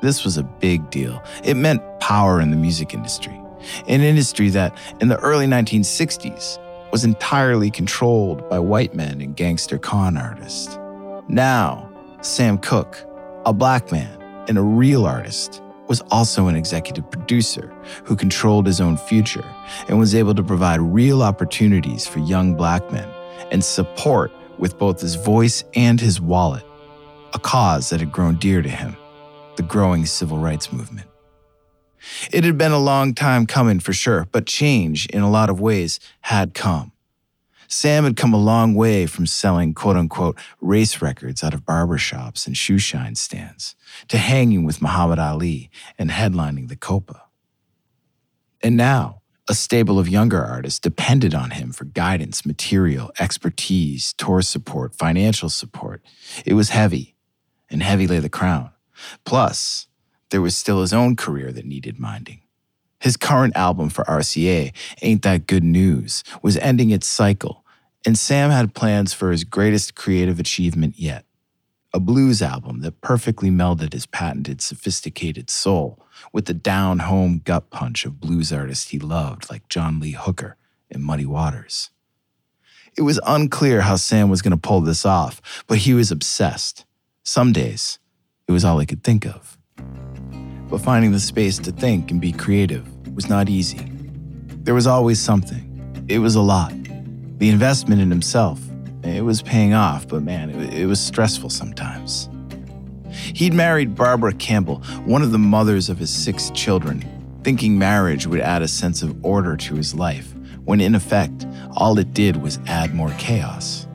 This 0.00 0.24
was 0.24 0.36
a 0.36 0.42
big 0.42 0.90
deal. 0.90 1.22
It 1.44 1.54
meant 1.54 1.82
power 2.00 2.40
in 2.40 2.50
the 2.50 2.56
music 2.56 2.94
industry, 2.94 3.38
an 3.86 4.00
industry 4.00 4.48
that, 4.50 4.76
in 5.00 5.08
the 5.08 5.18
early 5.18 5.46
1960s, 5.46 6.58
was 6.90 7.04
entirely 7.04 7.70
controlled 7.70 8.48
by 8.48 8.58
white 8.58 8.94
men 8.94 9.20
and 9.20 9.36
gangster 9.36 9.78
con 9.78 10.16
artists. 10.16 10.78
Now, 11.28 11.88
Sam 12.22 12.58
Cooke, 12.58 12.98
a 13.46 13.52
black 13.52 13.92
man 13.92 14.20
and 14.48 14.58
a 14.58 14.62
real 14.62 15.06
artist, 15.06 15.62
was 15.86 16.00
also 16.10 16.46
an 16.46 16.56
executive 16.56 17.10
producer 17.10 17.72
who 18.04 18.14
controlled 18.16 18.66
his 18.66 18.80
own 18.80 18.96
future 18.96 19.44
and 19.88 19.98
was 19.98 20.14
able 20.14 20.34
to 20.34 20.42
provide 20.42 20.80
real 20.80 21.22
opportunities 21.22 22.06
for 22.06 22.20
young 22.20 22.54
black 22.54 22.90
men 22.92 23.08
and 23.50 23.64
support 23.64 24.32
with 24.60 24.78
both 24.78 25.00
his 25.00 25.16
voice 25.16 25.64
and 25.74 26.00
his 26.00 26.20
wallet, 26.20 26.64
a 27.32 27.38
cause 27.38 27.90
that 27.90 28.00
had 28.00 28.12
grown 28.12 28.36
dear 28.36 28.62
to 28.62 28.68
him 28.68 28.96
the 29.56 29.62
growing 29.62 30.06
civil 30.06 30.38
rights 30.38 30.72
movement. 30.72 31.06
It 32.32 32.44
had 32.44 32.56
been 32.56 32.72
a 32.72 32.78
long 32.78 33.14
time 33.14 33.46
coming 33.46 33.80
for 33.80 33.92
sure, 33.92 34.26
but 34.32 34.46
change 34.46 35.06
in 35.06 35.20
a 35.20 35.30
lot 35.30 35.50
of 35.50 35.60
ways 35.60 36.00
had 36.22 36.54
come. 36.54 36.92
Sam 37.68 38.04
had 38.04 38.16
come 38.16 38.34
a 38.34 38.38
long 38.38 38.74
way 38.74 39.06
from 39.06 39.26
selling 39.26 39.74
quote 39.74 39.96
unquote 39.96 40.36
race 40.60 41.00
records 41.00 41.44
out 41.44 41.54
of 41.54 41.64
barbershops 41.64 42.46
and 42.46 42.56
shoe 42.56 42.78
shine 42.78 43.14
stands 43.14 43.76
to 44.08 44.18
hanging 44.18 44.64
with 44.64 44.82
Muhammad 44.82 45.18
Ali 45.18 45.70
and 45.98 46.10
headlining 46.10 46.68
the 46.68 46.76
Copa. 46.76 47.22
And 48.60 48.76
now, 48.76 49.19
a 49.50 49.54
stable 49.54 49.98
of 49.98 50.08
younger 50.08 50.44
artists 50.44 50.78
depended 50.78 51.34
on 51.34 51.50
him 51.50 51.72
for 51.72 51.84
guidance, 51.84 52.46
material, 52.46 53.10
expertise, 53.18 54.12
tour 54.12 54.42
support, 54.42 54.94
financial 54.94 55.48
support. 55.48 56.00
It 56.46 56.54
was 56.54 56.68
heavy, 56.68 57.16
and 57.68 57.82
heavy 57.82 58.06
lay 58.06 58.20
the 58.20 58.28
crown. 58.28 58.70
Plus, 59.24 59.88
there 60.30 60.40
was 60.40 60.56
still 60.56 60.80
his 60.82 60.92
own 60.92 61.16
career 61.16 61.50
that 61.50 61.64
needed 61.64 61.98
minding. 61.98 62.42
His 63.00 63.16
current 63.16 63.56
album 63.56 63.88
for 63.88 64.04
RCA, 64.04 64.72
Ain't 65.02 65.22
That 65.22 65.48
Good 65.48 65.64
News, 65.64 66.22
was 66.42 66.56
ending 66.58 66.90
its 66.90 67.08
cycle, 67.08 67.64
and 68.06 68.16
Sam 68.16 68.50
had 68.50 68.72
plans 68.72 69.12
for 69.12 69.32
his 69.32 69.42
greatest 69.42 69.96
creative 69.96 70.38
achievement 70.38 70.94
yet 70.96 71.24
a 71.92 72.00
blues 72.00 72.40
album 72.40 72.80
that 72.80 73.00
perfectly 73.00 73.50
melded 73.50 73.92
his 73.92 74.06
patented 74.06 74.60
sophisticated 74.60 75.50
soul 75.50 76.04
with 76.32 76.46
the 76.46 76.54
down 76.54 77.00
home 77.00 77.40
gut 77.44 77.70
punch 77.70 78.04
of 78.04 78.20
blues 78.20 78.52
artists 78.52 78.90
he 78.90 78.98
loved, 78.98 79.50
like 79.50 79.68
John 79.68 79.98
Lee 79.98 80.12
Hooker 80.12 80.56
and 80.90 81.02
Muddy 81.02 81.26
Waters. 81.26 81.90
It 82.96 83.02
was 83.02 83.20
unclear 83.26 83.82
how 83.82 83.96
Sam 83.96 84.28
was 84.28 84.42
going 84.42 84.52
to 84.52 84.56
pull 84.56 84.80
this 84.80 85.04
off, 85.04 85.64
but 85.66 85.78
he 85.78 85.94
was 85.94 86.10
obsessed. 86.10 86.84
Some 87.22 87.52
days, 87.52 87.98
it 88.48 88.52
was 88.52 88.64
all 88.64 88.78
he 88.78 88.86
could 88.86 89.04
think 89.04 89.26
of. 89.26 89.56
But 90.68 90.80
finding 90.80 91.12
the 91.12 91.20
space 91.20 91.58
to 91.58 91.72
think 91.72 92.10
and 92.10 92.20
be 92.20 92.32
creative 92.32 92.86
was 93.14 93.28
not 93.28 93.48
easy. 93.48 93.90
There 94.62 94.74
was 94.74 94.86
always 94.86 95.20
something. 95.20 95.66
It 96.08 96.18
was 96.18 96.34
a 96.34 96.40
lot. 96.40 96.72
The 97.38 97.48
investment 97.48 98.00
in 98.00 98.10
himself, 98.10 98.60
it 99.02 99.22
was 99.22 99.42
paying 99.42 99.74
off, 99.74 100.06
but 100.08 100.22
man, 100.22 100.50
it, 100.50 100.86
was 100.86 101.00
stressful 101.00 101.50
sometimes. 101.50 102.28
He'd 103.10 103.54
married 103.54 103.94
Barbara 103.94 104.32
Campbell, 104.34 104.82
one 105.04 105.22
of 105.22 105.32
the 105.32 105.38
mothers 105.38 105.88
of 105.88 105.98
his 105.98 106.10
six 106.10 106.50
children, 106.50 107.04
thinking 107.42 107.78
marriage 107.78 108.26
would 108.26 108.40
add 108.40 108.62
a 108.62 108.68
sense 108.68 109.02
of 109.02 109.24
order 109.24 109.56
to 109.56 109.74
his 109.74 109.94
life, 109.94 110.34
when 110.64 110.80
in 110.80 110.94
effect, 110.94 111.46
all 111.76 111.98
it 111.98 112.12
did 112.12 112.36
was 112.36 112.58
add 112.66 112.94
more 112.94 113.12
chaos. 113.18 113.86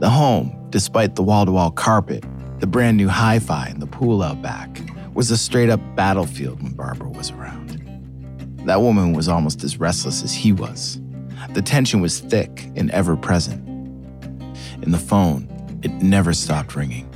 The 0.00 0.10
home, 0.10 0.66
despite 0.70 1.14
the 1.14 1.22
wall 1.22 1.46
to 1.46 1.52
wall 1.52 1.70
carpet, 1.70 2.24
the 2.58 2.66
brand 2.66 2.96
new 2.96 3.08
hi 3.08 3.38
fi, 3.38 3.66
and 3.66 3.80
the 3.80 3.86
pool 3.86 4.22
out 4.22 4.42
back, 4.42 4.80
was 5.14 5.30
a 5.30 5.36
straight 5.36 5.70
up 5.70 5.80
battlefield 5.94 6.62
when 6.62 6.72
Barbara 6.72 7.08
was 7.08 7.30
around. 7.30 7.70
That 8.66 8.80
woman 8.80 9.12
was 9.12 9.28
almost 9.28 9.64
as 9.64 9.78
restless 9.78 10.22
as 10.22 10.32
he 10.32 10.52
was. 10.52 11.00
The 11.54 11.62
tension 11.62 12.00
was 12.00 12.20
thick 12.20 12.70
and 12.76 12.90
ever 12.92 13.16
present. 13.16 13.71
In 14.82 14.90
the 14.90 14.98
phone, 14.98 15.48
it 15.82 15.90
never 16.02 16.32
stopped 16.32 16.76
ringing. 16.76 17.08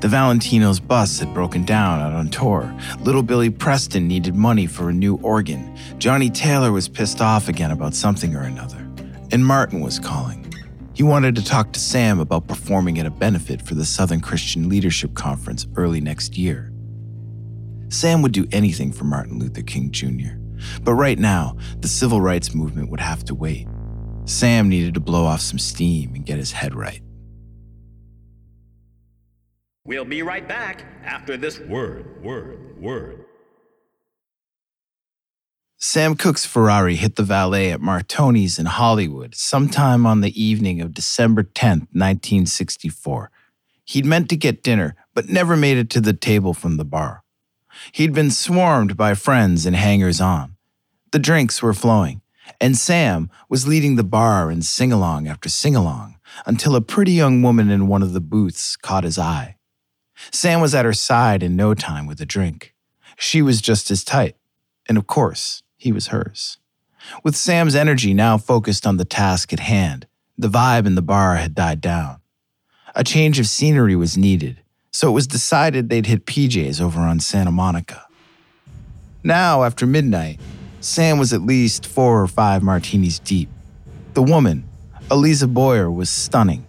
The 0.00 0.08
Valentino's 0.08 0.80
bus 0.80 1.18
had 1.18 1.32
broken 1.32 1.64
down 1.64 2.00
out 2.00 2.12
on 2.12 2.28
tour. 2.28 2.74
Little 3.00 3.22
Billy 3.22 3.50
Preston 3.50 4.06
needed 4.06 4.34
money 4.34 4.66
for 4.66 4.90
a 4.90 4.92
new 4.92 5.16
organ. 5.16 5.76
Johnnie 5.98 6.30
Taylor 6.30 6.72
was 6.72 6.88
pissed 6.88 7.20
off 7.20 7.48
again 7.48 7.70
about 7.70 7.94
something 7.94 8.34
or 8.34 8.42
another. 8.42 8.78
And 9.30 9.46
Martin 9.46 9.80
was 9.80 9.98
calling. 9.98 10.52
He 10.94 11.02
wanted 11.02 11.34
to 11.36 11.44
talk 11.44 11.72
to 11.72 11.80
Sam 11.80 12.20
about 12.20 12.48
performing 12.48 12.98
at 12.98 13.06
a 13.06 13.10
benefit 13.10 13.62
for 13.62 13.74
the 13.74 13.84
Southern 13.84 14.20
Christian 14.20 14.68
Leadership 14.68 15.14
Conference 15.14 15.66
early 15.76 16.00
next 16.00 16.36
year. 16.36 16.70
Sam 17.88 18.20
would 18.22 18.32
do 18.32 18.46
anything 18.52 18.92
for 18.92 19.04
Martin 19.04 19.38
Luther 19.38 19.62
King 19.62 19.90
Jr., 19.90 20.36
but 20.82 20.94
right 20.94 21.18
now, 21.18 21.56
the 21.80 21.88
civil 21.88 22.20
rights 22.20 22.54
movement 22.54 22.90
would 22.90 23.00
have 23.00 23.24
to 23.24 23.34
wait. 23.34 23.66
Sam 24.26 24.68
needed 24.68 24.94
to 24.94 25.00
blow 25.00 25.24
off 25.24 25.40
some 25.40 25.58
steam 25.58 26.14
and 26.14 26.24
get 26.24 26.38
his 26.38 26.52
head 26.52 26.74
right. 26.74 27.02
We'll 29.84 30.04
be 30.04 30.22
right 30.22 30.46
back 30.46 30.84
after 31.04 31.36
this 31.36 31.58
word, 31.58 32.22
word, 32.22 32.80
word. 32.80 33.24
Sam 35.76 36.14
Cooke's 36.14 36.46
Ferrari 36.46 36.94
hit 36.94 37.16
the 37.16 37.24
valet 37.24 37.72
at 37.72 37.80
Martoni's 37.80 38.60
in 38.60 38.66
Hollywood 38.66 39.34
sometime 39.34 40.06
on 40.06 40.20
the 40.20 40.40
evening 40.40 40.80
of 40.80 40.94
December 40.94 41.42
10th, 41.42 41.88
1964. 41.90 43.32
He'd 43.84 44.06
meant 44.06 44.28
to 44.28 44.36
get 44.36 44.62
dinner, 44.62 44.94
but 45.14 45.28
never 45.28 45.56
made 45.56 45.78
it 45.78 45.90
to 45.90 46.00
the 46.00 46.12
table 46.12 46.54
from 46.54 46.76
the 46.76 46.84
bar. 46.84 47.24
He'd 47.90 48.12
been 48.12 48.30
swarmed 48.30 48.96
by 48.96 49.14
friends 49.14 49.66
and 49.66 49.74
hangers 49.74 50.20
on. 50.20 50.54
The 51.10 51.18
drinks 51.18 51.60
were 51.60 51.74
flowing, 51.74 52.22
and 52.60 52.76
Sam 52.76 53.28
was 53.48 53.66
leading 53.66 53.96
the 53.96 54.04
bar 54.04 54.48
in 54.48 54.62
sing 54.62 54.92
along 54.92 55.26
after 55.26 55.48
sing 55.48 55.74
along 55.74 56.20
until 56.46 56.76
a 56.76 56.80
pretty 56.80 57.12
young 57.12 57.42
woman 57.42 57.68
in 57.68 57.88
one 57.88 58.02
of 58.04 58.12
the 58.12 58.20
booths 58.20 58.76
caught 58.76 59.02
his 59.02 59.18
eye. 59.18 59.56
Sam 60.30 60.60
was 60.60 60.74
at 60.74 60.84
her 60.84 60.92
side 60.92 61.42
in 61.42 61.56
no 61.56 61.74
time 61.74 62.06
with 62.06 62.20
a 62.20 62.26
drink. 62.26 62.74
She 63.16 63.42
was 63.42 63.60
just 63.60 63.90
as 63.90 64.04
tight, 64.04 64.36
and 64.88 64.96
of 64.96 65.06
course, 65.06 65.62
he 65.76 65.92
was 65.92 66.08
hers. 66.08 66.58
With 67.24 67.36
Sam's 67.36 67.74
energy 67.74 68.14
now 68.14 68.38
focused 68.38 68.86
on 68.86 68.96
the 68.96 69.04
task 69.04 69.52
at 69.52 69.60
hand, 69.60 70.06
the 70.38 70.48
vibe 70.48 70.86
in 70.86 70.94
the 70.94 71.02
bar 71.02 71.36
had 71.36 71.54
died 71.54 71.80
down. 71.80 72.20
A 72.94 73.04
change 73.04 73.38
of 73.38 73.46
scenery 73.46 73.96
was 73.96 74.16
needed, 74.16 74.60
so 74.90 75.08
it 75.08 75.12
was 75.12 75.26
decided 75.26 75.88
they'd 75.88 76.06
hit 76.06 76.26
PJ's 76.26 76.80
over 76.80 77.00
on 77.00 77.20
Santa 77.20 77.50
Monica. 77.50 78.06
Now, 79.24 79.62
after 79.62 79.86
midnight, 79.86 80.40
Sam 80.80 81.18
was 81.18 81.32
at 81.32 81.42
least 81.42 81.86
four 81.86 82.20
or 82.22 82.26
five 82.26 82.62
martinis 82.62 83.18
deep. 83.18 83.48
The 84.14 84.22
woman, 84.22 84.64
Eliza 85.10 85.46
Boyer, 85.46 85.90
was 85.90 86.10
stunning, 86.10 86.66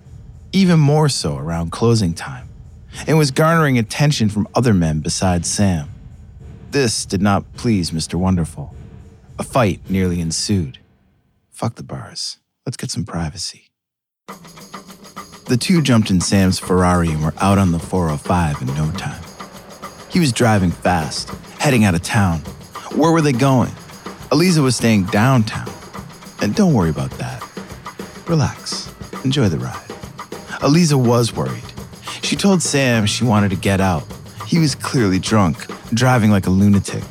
even 0.51 0.79
more 0.79 1.09
so 1.09 1.37
around 1.37 1.71
closing 1.71 2.13
time, 2.13 2.42
and 3.07 3.17
was 3.17 3.31
garnering 3.31 3.77
attention 3.77 4.29
from 4.29 4.47
other 4.55 4.73
men 4.73 4.99
besides 4.99 5.49
Sam. 5.49 5.89
This 6.71 7.05
did 7.05 7.21
not 7.21 7.53
please 7.53 7.91
Mr. 7.91 8.15
Wonderful. 8.15 8.73
A 9.37 9.43
fight 9.43 9.81
nearly 9.89 10.19
ensued. 10.19 10.79
Fuck 11.51 11.75
the 11.75 11.83
bars. 11.83 12.37
Let's 12.65 12.77
get 12.77 12.91
some 12.91 13.05
privacy. 13.05 13.69
The 15.47 15.57
two 15.57 15.81
jumped 15.81 16.09
in 16.09 16.21
Sam's 16.21 16.57
Ferrari 16.57 17.09
and 17.09 17.21
were 17.21 17.33
out 17.39 17.57
on 17.57 17.71
the 17.71 17.79
405 17.79 18.61
in 18.61 18.67
no 18.67 18.91
time. 18.91 19.21
He 20.09 20.19
was 20.19 20.31
driving 20.31 20.71
fast, 20.71 21.29
heading 21.59 21.83
out 21.83 21.95
of 21.95 22.01
town. 22.03 22.39
Where 22.95 23.11
were 23.11 23.21
they 23.21 23.33
going? 23.33 23.71
Eliza 24.31 24.61
was 24.61 24.75
staying 24.75 25.05
downtown. 25.05 25.71
And 26.41 26.55
don't 26.55 26.73
worry 26.73 26.89
about 26.89 27.11
that. 27.11 27.43
Relax. 28.27 28.91
Enjoy 29.23 29.49
the 29.49 29.59
ride. 29.59 29.91
Eliza 30.63 30.97
was 30.97 31.33
worried. 31.35 31.72
She 32.33 32.37
told 32.37 32.63
Sam 32.63 33.05
she 33.05 33.23
wanted 33.23 33.51
to 33.51 33.55
get 33.55 33.79
out. 33.79 34.03
He 34.47 34.57
was 34.57 34.73
clearly 34.73 35.19
drunk, 35.19 35.67
driving 35.93 36.31
like 36.31 36.47
a 36.47 36.49
lunatic 36.49 37.03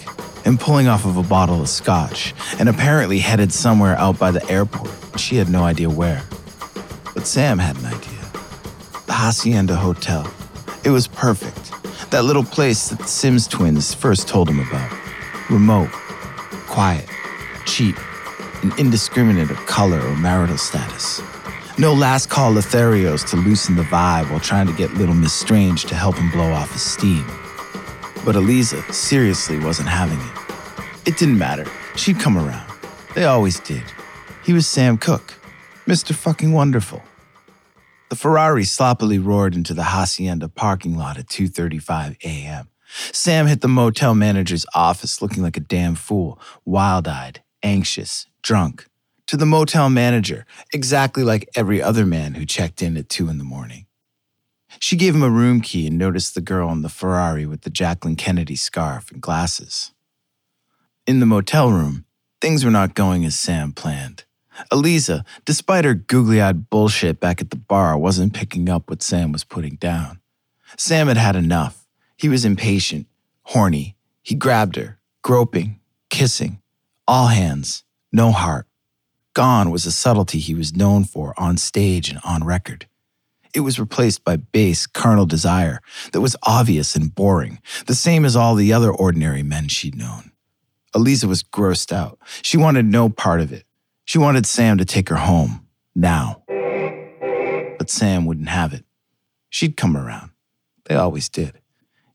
and 0.44 0.58
pulling 0.58 0.88
off 0.88 1.04
of 1.04 1.16
a 1.16 1.22
bottle 1.22 1.60
of 1.60 1.68
scotch, 1.68 2.34
and 2.58 2.68
apparently 2.68 3.20
headed 3.20 3.52
somewhere 3.52 3.96
out 3.98 4.18
by 4.18 4.32
the 4.32 4.44
airport. 4.50 4.90
She 5.20 5.36
had 5.36 5.48
no 5.48 5.62
idea 5.62 5.88
where. 5.88 6.24
But 7.14 7.28
Sam 7.28 7.60
had 7.60 7.76
an 7.76 7.86
idea. 7.86 8.32
The 9.06 9.12
Hacienda 9.12 9.76
Hotel. 9.76 10.28
It 10.82 10.90
was 10.90 11.06
perfect. 11.06 11.70
That 12.10 12.24
little 12.24 12.42
place 12.42 12.88
that 12.88 12.98
the 12.98 13.06
Sims 13.06 13.46
twins 13.46 13.94
first 13.94 14.26
told 14.26 14.48
him 14.48 14.58
about. 14.58 14.92
Remote, 15.48 15.92
quiet, 16.66 17.08
cheap, 17.64 17.94
and 18.64 18.76
indiscriminate 18.76 19.52
of 19.52 19.66
color 19.66 20.00
or 20.00 20.16
marital 20.16 20.58
status. 20.58 21.22
No 21.78 21.94
last 21.94 22.28
call 22.28 22.52
Lotharios 22.52 23.26
to 23.30 23.36
loosen 23.36 23.76
the 23.76 23.82
vibe 23.84 24.30
while 24.30 24.40
trying 24.40 24.66
to 24.66 24.74
get 24.74 24.92
little 24.94 25.14
Miss 25.14 25.32
Strange 25.32 25.86
to 25.86 25.94
help 25.94 26.16
him 26.16 26.30
blow 26.30 26.52
off 26.52 26.70
his 26.70 26.82
steam. 26.82 27.24
But 28.26 28.36
Eliza 28.36 28.82
seriously 28.92 29.58
wasn't 29.58 29.88
having 29.88 30.18
it. 30.18 31.08
It 31.08 31.16
didn't 31.16 31.38
matter. 31.38 31.64
She'd 31.96 32.20
come 32.20 32.36
around. 32.36 32.70
They 33.14 33.24
always 33.24 33.58
did. 33.58 33.84
He 34.44 34.52
was 34.52 34.66
Sam 34.66 34.98
Cooke, 34.98 35.34
Mr. 35.86 36.14
Fucking 36.14 36.52
Wonderful. 36.52 37.02
The 38.10 38.16
Ferrari 38.16 38.64
sloppily 38.64 39.18
roared 39.18 39.54
into 39.54 39.72
the 39.72 39.84
hacienda 39.84 40.50
parking 40.50 40.98
lot 40.98 41.16
at 41.16 41.28
2:35 41.28 42.18
a.m. 42.22 42.68
Sam 43.12 43.46
hit 43.46 43.62
the 43.62 43.68
motel 43.68 44.14
manager's 44.14 44.66
office 44.74 45.22
looking 45.22 45.42
like 45.42 45.56
a 45.56 45.60
damn 45.60 45.94
fool, 45.94 46.38
wild-eyed, 46.66 47.42
anxious, 47.62 48.26
drunk. 48.42 48.86
To 49.28 49.36
the 49.36 49.46
motel 49.46 49.88
manager, 49.88 50.44
exactly 50.72 51.22
like 51.22 51.48
every 51.54 51.80
other 51.80 52.04
man 52.04 52.34
who 52.34 52.44
checked 52.44 52.82
in 52.82 52.96
at 52.96 53.08
2 53.08 53.28
in 53.28 53.38
the 53.38 53.44
morning. 53.44 53.86
She 54.78 54.96
gave 54.96 55.14
him 55.14 55.22
a 55.22 55.30
room 55.30 55.60
key 55.60 55.86
and 55.86 55.98
noticed 55.98 56.34
the 56.34 56.40
girl 56.40 56.70
in 56.70 56.82
the 56.82 56.88
Ferrari 56.88 57.46
with 57.46 57.62
the 57.62 57.70
Jacqueline 57.70 58.16
Kennedy 58.16 58.56
scarf 58.56 59.10
and 59.10 59.20
glasses. 59.20 59.92
In 61.06 61.20
the 61.20 61.26
motel 61.26 61.70
room, 61.70 62.04
things 62.40 62.64
were 62.64 62.70
not 62.70 62.94
going 62.94 63.24
as 63.24 63.38
Sam 63.38 63.72
planned. 63.72 64.24
Eliza, 64.70 65.24
despite 65.44 65.84
her 65.84 65.94
googly 65.94 66.40
eyed 66.40 66.68
bullshit 66.68 67.20
back 67.20 67.40
at 67.40 67.50
the 67.50 67.56
bar, 67.56 67.96
wasn't 67.96 68.34
picking 68.34 68.68
up 68.68 68.90
what 68.90 69.02
Sam 69.02 69.32
was 69.32 69.44
putting 69.44 69.76
down. 69.76 70.20
Sam 70.76 71.08
had 71.08 71.16
had 71.16 71.36
enough. 71.36 71.86
He 72.16 72.28
was 72.28 72.44
impatient, 72.44 73.06
horny. 73.42 73.96
He 74.22 74.34
grabbed 74.34 74.76
her, 74.76 74.98
groping, 75.22 75.80
kissing, 76.10 76.60
all 77.08 77.28
hands, 77.28 77.84
no 78.12 78.30
heart. 78.30 78.66
Gone 79.34 79.70
was 79.70 79.84
the 79.84 79.90
subtlety 79.90 80.38
he 80.38 80.54
was 80.54 80.76
known 80.76 81.04
for 81.04 81.32
on 81.38 81.56
stage 81.56 82.10
and 82.10 82.18
on 82.24 82.44
record. 82.44 82.86
It 83.54 83.60
was 83.60 83.80
replaced 83.80 84.24
by 84.24 84.36
base, 84.36 84.86
carnal 84.86 85.26
desire 85.26 85.80
that 86.12 86.20
was 86.20 86.36
obvious 86.42 86.96
and 86.96 87.14
boring, 87.14 87.58
the 87.86 87.94
same 87.94 88.24
as 88.24 88.36
all 88.36 88.54
the 88.54 88.72
other 88.72 88.90
ordinary 88.90 89.42
men 89.42 89.68
she'd 89.68 89.94
known. 89.94 90.32
Eliza 90.94 91.28
was 91.28 91.42
grossed 91.42 91.92
out. 91.92 92.18
She 92.42 92.56
wanted 92.56 92.86
no 92.86 93.08
part 93.08 93.40
of 93.40 93.52
it. 93.52 93.64
She 94.04 94.18
wanted 94.18 94.46
Sam 94.46 94.78
to 94.78 94.84
take 94.84 95.08
her 95.08 95.16
home, 95.16 95.66
now. 95.94 96.42
But 97.78 97.88
Sam 97.90 98.26
wouldn't 98.26 98.48
have 98.48 98.72
it. 98.72 98.84
She'd 99.48 99.76
come 99.76 99.96
around. 99.96 100.30
They 100.84 100.94
always 100.94 101.28
did. 101.28 101.58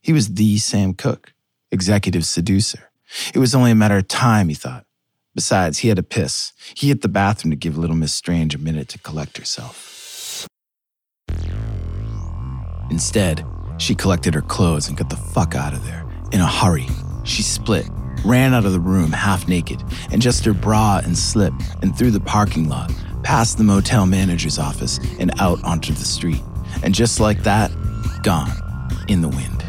He 0.02 0.12
was 0.12 0.34
the 0.34 0.58
Sam 0.58 0.94
Cooke, 0.94 1.32
executive 1.70 2.24
seducer. 2.24 2.90
It 3.34 3.38
was 3.38 3.54
only 3.54 3.70
a 3.70 3.76
matter 3.76 3.96
of 3.96 4.08
time, 4.08 4.48
he 4.48 4.54
thought. 4.54 4.86
Besides, 5.38 5.78
he 5.78 5.86
had 5.86 5.98
to 5.98 6.02
piss. 6.02 6.52
He 6.74 6.88
hit 6.88 7.02
the 7.02 7.08
bathroom 7.08 7.52
to 7.52 7.56
give 7.56 7.78
little 7.78 7.94
Miss 7.94 8.12
Strange 8.12 8.56
a 8.56 8.58
minute 8.58 8.88
to 8.88 8.98
collect 8.98 9.38
herself. 9.38 10.48
Instead, 12.90 13.46
she 13.76 13.94
collected 13.94 14.34
her 14.34 14.42
clothes 14.42 14.88
and 14.88 14.98
got 14.98 15.10
the 15.10 15.16
fuck 15.16 15.54
out 15.54 15.74
of 15.74 15.84
there. 15.84 16.04
In 16.32 16.40
a 16.40 16.46
hurry, 16.48 16.88
she 17.22 17.44
split, 17.44 17.86
ran 18.24 18.52
out 18.52 18.64
of 18.64 18.72
the 18.72 18.80
room 18.80 19.12
half 19.12 19.46
naked, 19.46 19.80
and 20.10 20.20
just 20.20 20.44
her 20.44 20.52
bra 20.52 21.00
and 21.04 21.16
slip, 21.16 21.54
and 21.82 21.96
through 21.96 22.10
the 22.10 22.18
parking 22.18 22.68
lot, 22.68 22.92
past 23.22 23.58
the 23.58 23.64
motel 23.64 24.06
manager's 24.06 24.58
office, 24.58 24.98
and 25.20 25.30
out 25.38 25.62
onto 25.62 25.92
the 25.92 26.04
street. 26.04 26.42
And 26.82 26.92
just 26.92 27.20
like 27.20 27.44
that, 27.44 27.70
gone, 28.24 28.50
in 29.06 29.20
the 29.20 29.28
wind. 29.28 29.64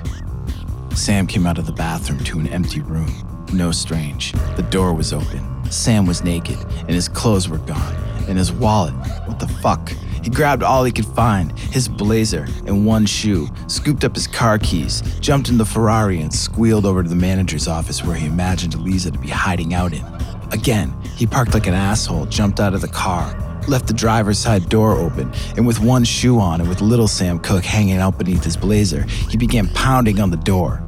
Sam 0.97 1.27
came 1.27 1.45
out 1.45 1.60
of 1.60 1.67
the 1.67 1.73
bathroom 1.73 2.23
to 2.23 2.39
an 2.39 2.47
empty 2.47 2.82
room. 2.82 3.13
No 3.53 3.71
strange. 3.71 4.32
The 4.55 4.67
door 4.71 4.95
was 4.95 5.13
open. 5.13 5.59
Sam 5.69 6.05
was 6.05 6.23
naked, 6.23 6.58
and 6.79 6.89
his 6.89 7.08
clothes 7.08 7.47
were 7.47 7.60
gone. 7.60 7.95
And 8.27 8.38
his 8.38 8.51
wallet, 8.51 8.93
what 9.25 9.39
the 9.39 9.47
fuck? 9.47 9.89
He 10.23 10.29
grabbed 10.29 10.63
all 10.63 10.84
he 10.84 10.91
could 10.91 11.05
find 11.05 11.58
his 11.58 11.88
blazer 11.88 12.45
and 12.65 12.86
one 12.86 13.05
shoe, 13.05 13.47
scooped 13.67 14.03
up 14.03 14.15
his 14.15 14.27
car 14.27 14.60
keys, 14.60 15.01
jumped 15.19 15.49
in 15.49 15.58
the 15.58 15.65
Ferrari, 15.65 16.21
and 16.21 16.34
squealed 16.34 16.86
over 16.86 17.01
to 17.01 17.10
the 17.10 17.15
manager's 17.15 17.67
office 17.67 18.03
where 18.03 18.15
he 18.15 18.27
imagined 18.27 18.73
Eliza 18.73 19.12
to 19.12 19.17
be 19.17 19.29
hiding 19.29 19.73
out 19.73 19.93
in. 19.93 20.05
Again, 20.51 20.93
he 21.15 21.25
parked 21.25 21.53
like 21.53 21.67
an 21.67 21.73
asshole, 21.73 22.25
jumped 22.25 22.60
out 22.60 22.73
of 22.73 22.82
the 22.82 22.88
car, 22.88 23.36
left 23.67 23.88
the 23.88 23.93
driver's 23.93 24.39
side 24.39 24.67
door 24.69 24.93
open, 24.93 25.32
and 25.55 25.65
with 25.65 25.79
one 25.79 26.03
shoe 26.03 26.39
on 26.39 26.60
and 26.60 26.69
with 26.69 26.82
little 26.82 27.08
Sam 27.08 27.39
Cooke 27.39 27.63
hanging 27.63 27.97
out 27.97 28.17
beneath 28.17 28.43
his 28.43 28.58
blazer, 28.58 29.03
he 29.03 29.38
began 29.38 29.67
pounding 29.69 30.19
on 30.19 30.32
the 30.32 30.38
door. 30.38 30.84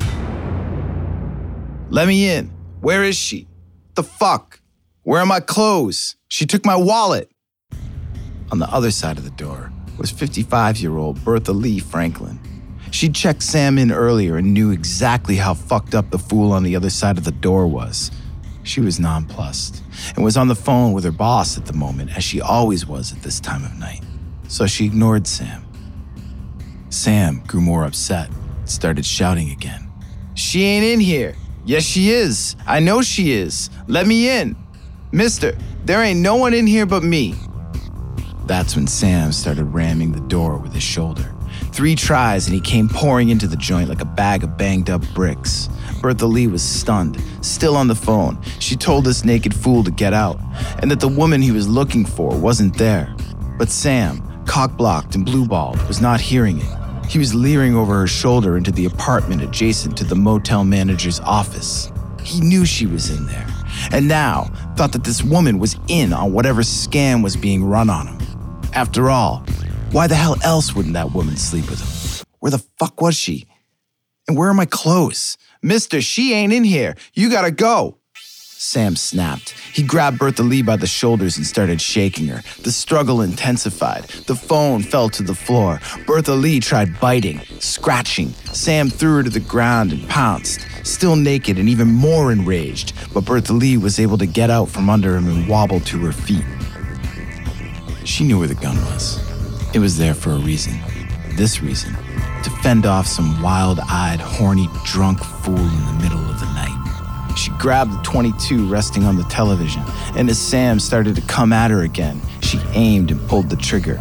Let 1.89 2.07
me 2.07 2.29
in. 2.29 2.47
Where 2.79 3.03
is 3.03 3.17
she? 3.17 3.47
The 3.95 4.03
fuck? 4.03 4.60
Where 5.03 5.19
are 5.19 5.25
my 5.25 5.39
clothes? 5.39 6.15
She 6.27 6.45
took 6.45 6.63
my 6.63 6.75
wallet. 6.75 7.31
On 8.51 8.59
the 8.59 8.67
other 8.67 8.91
side 8.91 9.17
of 9.17 9.23
the 9.23 9.31
door 9.31 9.71
was 9.97 10.11
55 10.11 10.77
year 10.77 10.95
old 10.95 11.25
Bertha 11.25 11.53
Lee 11.53 11.79
Franklin. 11.79 12.39
She'd 12.91 13.15
checked 13.15 13.41
Sam 13.41 13.79
in 13.79 13.91
earlier 13.91 14.37
and 14.37 14.53
knew 14.53 14.69
exactly 14.69 15.37
how 15.37 15.55
fucked 15.55 15.95
up 15.95 16.11
the 16.11 16.19
fool 16.19 16.51
on 16.51 16.61
the 16.61 16.75
other 16.75 16.91
side 16.91 17.17
of 17.17 17.23
the 17.23 17.31
door 17.31 17.65
was. 17.65 18.11
She 18.61 18.79
was 18.79 18.99
nonplussed 18.99 19.81
and 20.15 20.23
was 20.23 20.37
on 20.37 20.49
the 20.49 20.55
phone 20.55 20.93
with 20.93 21.03
her 21.03 21.11
boss 21.11 21.57
at 21.57 21.65
the 21.65 21.73
moment, 21.73 22.15
as 22.15 22.23
she 22.23 22.39
always 22.39 22.85
was 22.85 23.11
at 23.11 23.23
this 23.23 23.39
time 23.39 23.65
of 23.65 23.75
night. 23.79 24.03
so 24.47 24.67
she 24.67 24.85
ignored 24.85 25.25
Sam. 25.25 25.65
Sam 26.89 27.41
grew 27.47 27.61
more 27.61 27.85
upset, 27.85 28.29
and 28.29 28.69
started 28.69 29.05
shouting 29.05 29.49
again. 29.49 29.89
She 30.35 30.63
ain't 30.63 30.85
in 30.85 30.99
here. 30.99 31.35
Yes, 31.65 31.83
she 31.83 32.11
is. 32.11 32.55
I 32.67 32.79
know 32.81 33.01
she 33.01 33.31
is. 33.31 33.71
Let 33.87 34.05
me 34.05 34.29
in. 34.29 34.60
Mister, 35.13 35.57
there 35.83 36.01
ain't 36.01 36.21
no 36.21 36.37
one 36.37 36.53
in 36.53 36.65
here 36.65 36.85
but 36.85 37.03
me. 37.03 37.35
That's 38.45 38.77
when 38.77 38.87
Sam 38.87 39.33
started 39.33 39.65
ramming 39.65 40.13
the 40.13 40.21
door 40.21 40.57
with 40.57 40.73
his 40.73 40.83
shoulder. 40.83 41.35
Three 41.73 41.95
tries 41.95 42.47
and 42.47 42.55
he 42.55 42.61
came 42.61 42.87
pouring 42.87 43.29
into 43.29 43.45
the 43.45 43.57
joint 43.57 43.89
like 43.89 43.99
a 43.99 44.05
bag 44.05 44.43
of 44.43 44.57
banged 44.57 44.89
up 44.89 45.03
bricks. 45.13 45.67
Bertha 46.01 46.25
Lee 46.25 46.47
was 46.47 46.63
stunned, 46.63 47.21
still 47.41 47.75
on 47.75 47.87
the 47.87 47.95
phone. 47.95 48.41
She 48.59 48.77
told 48.77 49.03
this 49.03 49.25
naked 49.25 49.53
fool 49.53 49.83
to 49.83 49.91
get 49.91 50.13
out, 50.13 50.39
and 50.81 50.89
that 50.89 51.01
the 51.01 51.07
woman 51.07 51.41
he 51.41 51.51
was 51.51 51.67
looking 51.67 52.05
for 52.05 52.35
wasn't 52.37 52.77
there. 52.77 53.13
But 53.57 53.69
Sam, 53.69 54.21
cock 54.45 54.77
blocked 54.77 55.15
and 55.15 55.25
blue 55.25 55.45
balled, 55.45 55.81
was 55.87 56.01
not 56.01 56.21
hearing 56.21 56.59
it. 56.61 57.05
He 57.07 57.19
was 57.19 57.35
leering 57.35 57.75
over 57.75 57.99
her 57.99 58.07
shoulder 58.07 58.55
into 58.55 58.71
the 58.71 58.85
apartment 58.85 59.43
adjacent 59.43 59.97
to 59.97 60.05
the 60.05 60.15
motel 60.15 60.63
manager's 60.63 61.19
office. 61.19 61.91
He 62.23 62.39
knew 62.39 62.65
she 62.65 62.85
was 62.85 63.09
in 63.09 63.27
there, 63.27 63.47
and 63.93 64.07
now 64.07 64.45
thought 64.75 64.91
that 64.93 65.03
this 65.03 65.23
woman 65.23 65.59
was 65.59 65.77
in 65.87 66.13
on 66.13 66.33
whatever 66.33 66.61
scam 66.61 67.23
was 67.23 67.35
being 67.35 67.63
run 67.63 67.89
on 67.89 68.07
him. 68.07 68.17
After 68.73 69.09
all, 69.09 69.45
why 69.91 70.07
the 70.07 70.15
hell 70.15 70.37
else 70.43 70.75
wouldn't 70.75 70.95
that 70.95 71.13
woman 71.13 71.37
sleep 71.37 71.69
with 71.69 71.79
him? 71.79 72.25
Where 72.39 72.51
the 72.51 72.63
fuck 72.79 73.01
was 73.01 73.15
she? 73.15 73.47
And 74.27 74.37
where 74.37 74.49
are 74.49 74.53
my 74.53 74.65
clothes? 74.65 75.37
Mister, 75.61 76.01
she 76.01 76.33
ain't 76.33 76.53
in 76.53 76.63
here. 76.63 76.95
You 77.13 77.29
gotta 77.29 77.51
go. 77.51 77.97
Sam 78.71 78.95
snapped. 78.95 79.49
He 79.73 79.83
grabbed 79.83 80.17
Bertha 80.17 80.43
Lee 80.43 80.61
by 80.61 80.77
the 80.77 80.87
shoulders 80.87 81.35
and 81.35 81.45
started 81.45 81.81
shaking 81.81 82.27
her. 82.27 82.41
The 82.63 82.71
struggle 82.71 83.21
intensified. 83.21 84.05
The 84.27 84.35
phone 84.35 84.81
fell 84.81 85.09
to 85.09 85.23
the 85.23 85.35
floor. 85.35 85.81
Bertha 86.07 86.31
Lee 86.31 86.61
tried 86.61 86.97
biting, 86.97 87.41
scratching. 87.59 88.29
Sam 88.53 88.89
threw 88.89 89.17
her 89.17 89.23
to 89.23 89.29
the 89.29 89.41
ground 89.41 89.91
and 89.91 90.07
pounced, 90.07 90.65
still 90.83 91.17
naked 91.17 91.57
and 91.59 91.67
even 91.67 91.89
more 91.89 92.31
enraged. 92.31 92.93
But 93.13 93.25
Bertha 93.25 93.51
Lee 93.51 93.75
was 93.75 93.99
able 93.99 94.17
to 94.19 94.25
get 94.25 94.49
out 94.49 94.69
from 94.69 94.89
under 94.89 95.17
him 95.17 95.27
and 95.27 95.49
wobble 95.49 95.81
to 95.81 96.05
her 96.05 96.13
feet. 96.13 96.45
She 98.05 98.23
knew 98.23 98.39
where 98.39 98.47
the 98.47 98.55
gun 98.55 98.77
was. 98.85 99.19
It 99.75 99.79
was 99.79 99.97
there 99.97 100.13
for 100.13 100.29
a 100.29 100.39
reason. 100.39 100.79
This 101.35 101.61
reason 101.61 101.93
to 102.43 102.49
fend 102.63 102.85
off 102.85 103.05
some 103.05 103.41
wild 103.41 103.81
eyed, 103.89 104.21
horny, 104.21 104.69
drunk 104.85 105.19
fool 105.19 105.57
in 105.57 105.85
the 105.87 105.99
middle. 106.03 106.20
She 107.41 107.49
grabbed 107.53 107.91
the 107.91 108.01
22 108.03 108.67
resting 108.67 109.03
on 109.03 109.17
the 109.17 109.23
television, 109.23 109.81
and 110.15 110.29
as 110.29 110.37
Sam 110.37 110.79
started 110.79 111.15
to 111.15 111.23
come 111.23 111.51
at 111.51 111.71
her 111.71 111.81
again, 111.81 112.21
she 112.41 112.59
aimed 112.73 113.09
and 113.09 113.19
pulled 113.27 113.49
the 113.49 113.55
trigger. 113.55 113.95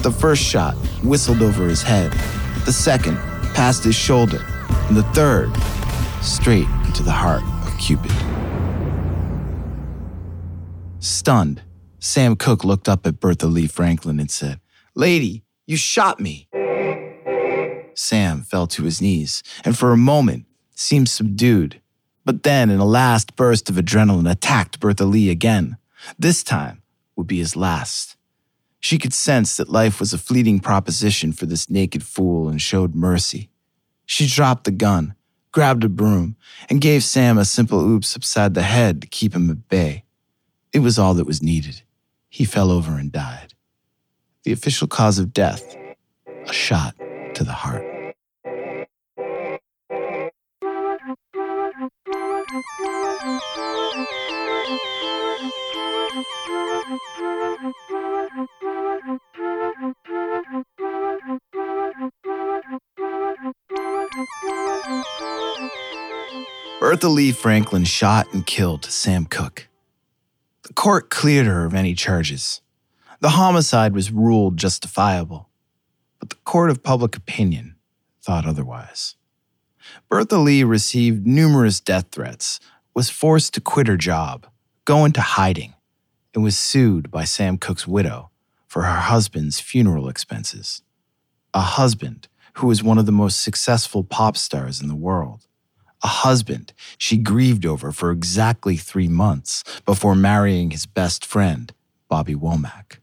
The 0.00 0.10
first 0.10 0.42
shot 0.42 0.74
whistled 1.04 1.42
over 1.42 1.68
his 1.68 1.80
head, 1.80 2.10
the 2.64 2.72
second 2.72 3.18
past 3.54 3.84
his 3.84 3.94
shoulder, 3.94 4.44
and 4.88 4.96
the 4.96 5.04
third 5.14 5.52
straight 6.22 6.66
into 6.84 7.04
the 7.04 7.12
heart 7.12 7.44
of 7.64 7.78
Cupid. 7.78 8.10
Stunned, 10.98 11.62
Sam 12.00 12.34
Cooke 12.34 12.64
looked 12.64 12.88
up 12.88 13.06
at 13.06 13.20
Bertha 13.20 13.46
Lee 13.46 13.68
Franklin 13.68 14.18
and 14.18 14.28
said, 14.28 14.58
Lady, 14.96 15.44
you 15.68 15.76
shot 15.76 16.18
me. 16.18 16.48
Sam 17.94 18.42
fell 18.42 18.66
to 18.66 18.82
his 18.82 19.00
knees 19.00 19.44
and 19.64 19.78
for 19.78 19.92
a 19.92 19.96
moment 19.96 20.46
seemed 20.74 21.08
subdued 21.08 21.80
but 22.24 22.42
then, 22.42 22.70
in 22.70 22.80
a 22.80 22.84
last 22.84 23.36
burst 23.36 23.68
of 23.68 23.76
adrenaline, 23.76 24.30
attacked 24.30 24.80
Bertha 24.80 25.04
Lee 25.04 25.30
again. 25.30 25.76
This 26.18 26.42
time 26.42 26.82
would 27.16 27.26
be 27.26 27.38
his 27.38 27.56
last. 27.56 28.16
She 28.80 28.98
could 28.98 29.14
sense 29.14 29.56
that 29.56 29.68
life 29.68 30.00
was 30.00 30.12
a 30.12 30.18
fleeting 30.18 30.60
proposition 30.60 31.32
for 31.32 31.46
this 31.46 31.70
naked 31.70 32.02
fool 32.02 32.48
and 32.48 32.60
showed 32.60 32.94
mercy. 32.94 33.50
She 34.06 34.26
dropped 34.26 34.64
the 34.64 34.72
gun, 34.72 35.14
grabbed 35.52 35.84
a 35.84 35.88
broom, 35.88 36.36
and 36.68 36.80
gave 36.80 37.04
Sam 37.04 37.38
a 37.38 37.44
simple 37.44 37.80
oops 37.80 38.16
upside 38.16 38.54
the 38.54 38.62
head 38.62 39.00
to 39.02 39.08
keep 39.08 39.34
him 39.34 39.50
at 39.50 39.68
bay. 39.68 40.04
It 40.72 40.80
was 40.80 40.98
all 40.98 41.14
that 41.14 41.26
was 41.26 41.42
needed. 41.42 41.82
He 42.28 42.44
fell 42.44 42.70
over 42.70 42.92
and 42.92 43.12
died. 43.12 43.54
The 44.42 44.52
official 44.52 44.88
cause 44.88 45.18
of 45.18 45.32
death 45.32 45.76
a 46.46 46.52
shot 46.52 46.96
to 47.34 47.44
the 47.44 47.52
heart. 47.52 47.91
Bertha 52.52 52.60
Lee 67.08 67.32
Franklin 67.32 67.84
shot 67.84 68.26
and 68.34 68.44
killed 68.44 68.84
Sam 68.84 69.24
Cooke. 69.24 69.68
The 70.64 70.74
court 70.74 71.08
cleared 71.08 71.46
her 71.46 71.64
of 71.64 71.72
any 71.72 71.94
charges. 71.94 72.60
The 73.20 73.30
homicide 73.30 73.94
was 73.94 74.12
ruled 74.12 74.58
justifiable, 74.58 75.48
but 76.18 76.28
the 76.28 76.36
court 76.44 76.68
of 76.68 76.82
public 76.82 77.16
opinion 77.16 77.76
thought 78.20 78.44
otherwise. 78.44 79.16
Bertha 80.12 80.36
Lee 80.36 80.62
received 80.62 81.26
numerous 81.26 81.80
death 81.80 82.08
threats, 82.12 82.60
was 82.92 83.08
forced 83.08 83.54
to 83.54 83.62
quit 83.62 83.86
her 83.86 83.96
job, 83.96 84.46
go 84.84 85.06
into 85.06 85.22
hiding, 85.22 85.72
and 86.34 86.44
was 86.44 86.54
sued 86.54 87.10
by 87.10 87.24
Sam 87.24 87.56
Cooke's 87.56 87.86
widow 87.88 88.30
for 88.66 88.82
her 88.82 89.00
husband's 89.00 89.58
funeral 89.58 90.10
expenses. 90.10 90.82
A 91.54 91.62
husband 91.62 92.28
who 92.56 92.66
was 92.66 92.82
one 92.82 92.98
of 92.98 93.06
the 93.06 93.10
most 93.10 93.40
successful 93.40 94.04
pop 94.04 94.36
stars 94.36 94.82
in 94.82 94.88
the 94.88 94.94
world. 94.94 95.46
A 96.02 96.08
husband 96.08 96.74
she 96.98 97.16
grieved 97.16 97.64
over 97.64 97.90
for 97.90 98.10
exactly 98.10 98.76
three 98.76 99.08
months 99.08 99.64
before 99.86 100.14
marrying 100.14 100.72
his 100.72 100.84
best 100.84 101.24
friend, 101.24 101.72
Bobby 102.10 102.34
Womack. 102.34 102.98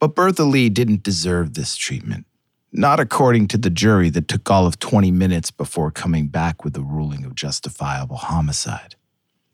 But 0.00 0.16
Bertha 0.16 0.42
Lee 0.42 0.70
didn't 0.70 1.04
deserve 1.04 1.54
this 1.54 1.76
treatment. 1.76 2.26
Not 2.72 3.00
according 3.00 3.48
to 3.48 3.58
the 3.58 3.70
jury 3.70 4.10
that 4.10 4.28
took 4.28 4.48
all 4.48 4.64
of 4.64 4.78
20 4.78 5.10
minutes 5.10 5.50
before 5.50 5.90
coming 5.90 6.28
back 6.28 6.62
with 6.62 6.74
the 6.74 6.82
ruling 6.82 7.24
of 7.24 7.34
justifiable 7.34 8.16
homicide. 8.16 8.94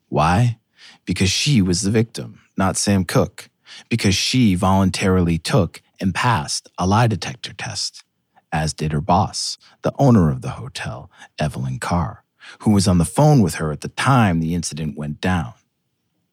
Why? 0.08 0.58
Because 1.06 1.30
she 1.30 1.62
was 1.62 1.80
the 1.80 1.90
victim, 1.90 2.40
not 2.58 2.76
Sam 2.76 3.04
Cooke. 3.04 3.48
Because 3.88 4.14
she 4.14 4.54
voluntarily 4.54 5.38
took 5.38 5.80
and 5.98 6.14
passed 6.14 6.68
a 6.78 6.86
lie 6.86 7.06
detector 7.06 7.54
test, 7.54 8.04
as 8.52 8.74
did 8.74 8.92
her 8.92 9.00
boss, 9.00 9.56
the 9.82 9.94
owner 9.98 10.30
of 10.30 10.42
the 10.42 10.50
hotel, 10.50 11.10
Evelyn 11.38 11.78
Carr, 11.78 12.22
who 12.60 12.70
was 12.70 12.86
on 12.86 12.98
the 12.98 13.04
phone 13.04 13.40
with 13.40 13.54
her 13.56 13.72
at 13.72 13.80
the 13.80 13.88
time 13.88 14.40
the 14.40 14.54
incident 14.54 14.96
went 14.96 15.20
down. 15.20 15.54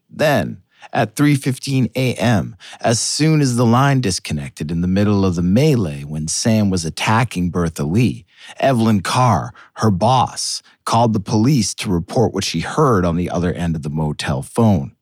Then, 0.10 0.63
at 0.92 1.16
3:15 1.16 1.92
a.m. 1.96 2.56
as 2.82 3.00
soon 3.00 3.42
as 3.42 3.56
the 3.56 3.66
line 3.66 4.02
disconnected 4.02 4.72
in 4.72 4.82
the 4.82 4.88
middle 4.88 5.26
of 5.26 5.36
the 5.36 5.42
melee 5.42 6.04
when 6.04 6.28
Sam 6.28 6.70
was 6.70 6.86
attacking 6.86 7.50
Bertha 7.50 7.84
Lee. 7.84 8.26
Evelyn 8.60 9.02
Carr, 9.02 9.54
her 9.76 9.92
boss, 9.92 10.62
called 10.86 11.14
the 11.14 11.20
police 11.20 11.74
to 11.76 11.90
report 11.90 12.34
what 12.34 12.44
she 12.44 12.60
heard 12.60 13.06
on 13.06 13.16
the 13.16 13.30
other 13.30 13.54
end 13.54 13.76
of 13.76 13.84
the 13.84 13.90
motel 13.90 14.42
phone. 14.42 14.96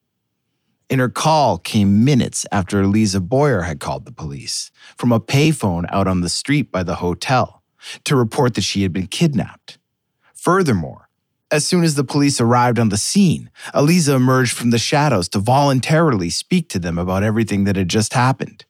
In 0.90 1.00
her 1.00 1.10
call 1.10 1.58
came 1.58 2.04
minutes 2.04 2.46
after 2.52 2.82
Eliza 2.82 3.22
Boyer 3.22 3.62
had 3.62 3.80
called 3.80 4.06
the 4.06 4.12
police 4.12 4.72
from 4.98 5.14
a 5.14 5.22
payphone 5.22 5.86
out 5.90 6.06
on 6.06 6.20
the 6.20 6.28
street 6.28 6.70
by 6.70 6.84
the 6.84 6.96
hotel 6.96 7.64
to 8.04 8.16
report 8.16 8.56
that 8.56 8.64
she 8.64 8.84
had 8.84 8.92
been 8.92 9.08
kidnapped. 9.08 9.78
Furthermore, 10.34 11.08
as 11.52 11.68
soon 11.68 11.84
as 11.84 11.96
the 11.96 12.04
police 12.04 12.40
arrived 12.40 12.80
on 12.80 12.90
the 12.90 12.98
scene, 12.98 13.50
Eliza 13.76 14.16
emerged 14.16 14.54
from 14.54 14.70
the 14.70 14.80
shadows 14.80 15.28
to 15.30 15.40
voluntarily 15.40 16.30
speak 16.30 16.70
to 16.70 16.80
them 16.80 16.98
about 16.98 17.24
everything 17.24 17.66
that 17.66 17.76
had 17.76 17.90
just 17.90 18.14
happened. 18.14 18.66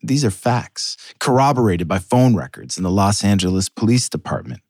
These 0.00 0.24
are 0.24 0.30
facts, 0.30 0.96
corroborated 1.18 1.88
by 1.88 1.98
phone 1.98 2.36
records 2.36 2.76
in 2.76 2.84
the 2.84 2.90
Los 2.90 3.24
Angeles 3.24 3.68
Police 3.68 4.08
Department. 4.08 4.60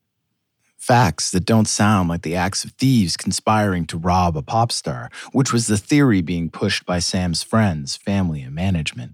Facts 0.79 1.31
that 1.33 1.44
don't 1.44 1.68
sound 1.68 2.09
like 2.09 2.22
the 2.22 2.37
acts 2.37 2.64
of 2.64 2.70
thieves 2.72 3.18
conspiring 3.18 3.85
to 3.87 3.98
rob 3.98 4.38
a 4.38 4.42
pop 4.42 4.72
star, 4.72 5.11
which 5.33 5.53
was 5.53 5.66
the 5.66 5.77
theory 5.77 6.22
being 6.22 6.48
pushed 6.48 6.87
by 6.87 6.98
Sam's 6.98 7.42
friends, 7.42 7.96
family, 7.96 8.40
and 8.40 8.55
management. 8.55 9.12